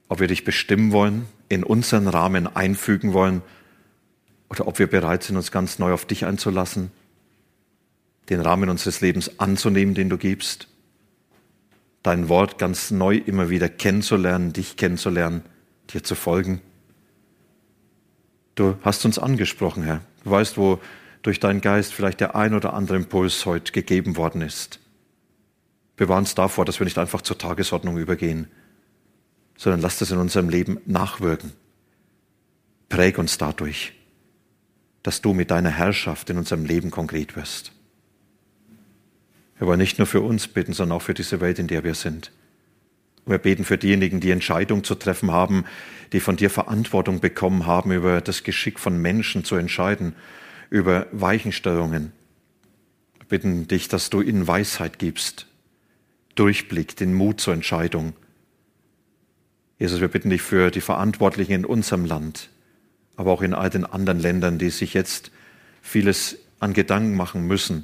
ob 0.10 0.20
wir 0.20 0.28
dich 0.28 0.44
bestimmen 0.44 0.92
wollen, 0.92 1.26
in 1.50 1.64
unseren 1.64 2.08
Rahmen 2.08 2.48
einfügen 2.56 3.14
wollen 3.14 3.42
oder 4.50 4.68
ob 4.68 4.80
wir 4.80 4.88
bereit 4.88 5.24
sind, 5.24 5.38
uns 5.38 5.52
ganz 5.52 5.80
neu 5.80 5.94
auf 5.94 6.06
dich 6.06 6.26
einzulassen, 6.26 6.92
den 8.30 8.42
Rahmen 8.42 8.70
unseres 8.70 9.02
Lebens 9.02 9.40
anzunehmen, 9.40 9.96
den 9.96 10.10
du 10.10 10.18
gibst, 10.18 10.68
dein 12.04 12.30
Wort 12.30 12.58
ganz 12.58 12.92
neu 12.92 13.18
immer 13.18 13.50
wieder 13.50 13.70
kennenzulernen, 13.70 14.54
dich 14.54 14.76
kennenzulernen, 14.78 15.44
dir 15.93 16.04
zu 16.04 16.15
folgen. 16.15 16.62
Du 18.56 18.76
hast 18.82 19.06
uns 19.06 19.19
angesprochen, 19.19 19.84
Herr. 19.84 20.02
Du 20.23 20.32
weißt, 20.32 20.58
wo 20.58 20.80
durch 21.21 21.39
deinen 21.39 21.62
Geist 21.62 21.93
vielleicht 21.93 22.19
der 22.19 22.36
ein 22.36 22.54
oder 22.54 22.73
andere 22.73 22.97
Impuls 22.97 23.45
heute 23.45 23.71
gegeben 23.71 24.17
worden 24.17 24.41
ist. 24.41 24.80
Bewahr 25.95 26.17
uns 26.17 26.36
davor, 26.36 26.65
dass 26.65 26.80
wir 26.80 26.86
nicht 26.86 26.97
einfach 26.97 27.21
zur 27.21 27.38
Tagesordnung 27.38 27.97
übergehen, 27.97 28.47
sondern 29.58 29.82
lass 29.82 29.97
das 29.97 30.12
in 30.12 30.19
unserem 30.19 30.50
Leben 30.50 30.80
nachwirken. 30.86 31.54
Präg 32.89 33.17
uns 33.17 33.38
dadurch, 33.38 33.93
dass 35.04 35.21
du 35.21 35.34
mit 35.34 35.52
deiner 35.52 35.71
Herrschaft 35.71 36.30
in 36.30 36.38
unserem 36.38 36.65
Leben 36.65 36.91
konkret 36.91 37.36
wirst. 37.36 37.71
Wir 39.58 39.67
wollen 39.67 39.80
nicht 39.80 39.97
nur 39.97 40.08
für 40.08 40.21
uns 40.21 40.47
beten, 40.47 40.73
sondern 40.73 40.97
auch 40.97 41.02
für 41.02 41.15
diese 41.15 41.41
Welt, 41.41 41.58
in 41.60 41.67
der 41.67 41.84
wir 41.84 41.95
sind. 41.95 42.32
Wir 43.28 43.38
beten 43.38 43.66
für 43.66 43.78
diejenigen, 43.78 44.22
die 44.22 44.32
Entscheidungen 44.32 44.86
zu 44.86 44.96
treffen 44.96 45.32
haben, 45.32 45.66
die 46.13 46.22
von 46.22 46.38
dir 46.38 46.50
Verantwortung 46.50 47.20
bekommen 47.20 47.66
haben, 47.66 47.92
über 47.92 48.22
das 48.22 48.44
Geschick 48.44 48.80
von 48.80 49.02
Menschen 49.02 49.44
zu 49.44 49.56
entscheiden, 49.56 50.16
über 50.70 51.08
Weichenstellungen. 51.12 52.13
Wir 53.20 53.28
bitten 53.28 53.68
dich, 53.68 53.90
dass 53.90 54.10
du 54.10 54.22
ihnen 54.22 54.48
Weisheit 54.48 54.98
gibst, 54.98 55.48
Durchblick, 56.36 56.96
den 56.96 57.13
Mut 57.13 57.42
zur 57.42 57.54
Entscheidung. 57.54 58.13
Jesus, 59.78 60.00
wir 60.00 60.08
bitten 60.08 60.30
dich 60.30 60.42
für 60.42 60.72
die 60.72 60.82
Verantwortlichen 60.82 61.52
in 61.52 61.66
unserem 61.66 62.06
Land, 62.06 62.50
aber 63.18 63.32
auch 63.32 63.42
in 63.42 63.54
all 63.54 63.70
den 63.70 63.86
anderen 63.86 64.20
Ländern, 64.20 64.58
die 64.58 64.70
sich 64.70 64.94
jetzt 64.94 65.32
vieles 65.82 66.38
an 66.60 66.74
Gedanken 66.74 67.16
machen 67.16 67.46
müssen. 67.46 67.84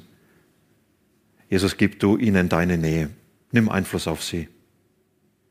Jesus, 1.50 1.76
gib 1.76 2.00
du 2.00 2.16
ihnen 2.16 2.48
deine 2.48 2.78
Nähe. 2.78 3.10
Nimm 3.52 3.68
Einfluss 3.68 4.08
auf 4.08 4.24
sie. 4.24 4.48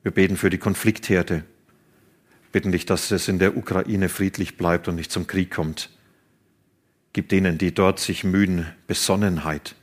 Wir 0.04 0.12
beten 0.12 0.38
für 0.38 0.50
die 0.50 0.58
Konfliktherde. 0.58 1.44
Bitten 2.52 2.72
dich, 2.72 2.86
dass 2.86 3.10
es 3.10 3.28
in 3.28 3.40
der 3.40 3.58
Ukraine 3.58 4.10
friedlich 4.10 4.58
bleibt 4.58 4.88
und 4.88 4.96
nicht 4.96 5.12
zum 5.12 5.26
Krieg 5.26 5.50
kommt. 5.50 5.90
Gib 7.14 7.30
denen, 7.30 7.58
die 7.58 7.74
dort 7.74 8.00
sich 8.00 8.24
mühen, 8.24 8.68
Besonnenheit. 8.86 9.76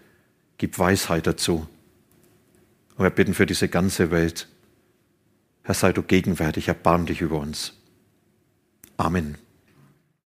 Gib 0.59 0.79
Weisheit 0.79 1.27
dazu. 1.27 1.67
Und 2.97 3.05
wir 3.05 3.11
bitten 3.11 3.35
für 3.35 3.47
diese 3.47 3.69
ganze 3.69 4.11
Welt. 4.11 4.47
Herr, 5.63 5.75
sei 5.75 5.93
du 5.93 6.03
gegenwärtig, 6.03 6.69
erbarm 6.69 7.07
dich 7.07 7.23
über 7.23 7.39
uns. 7.39 7.81
Amen. 8.97 9.39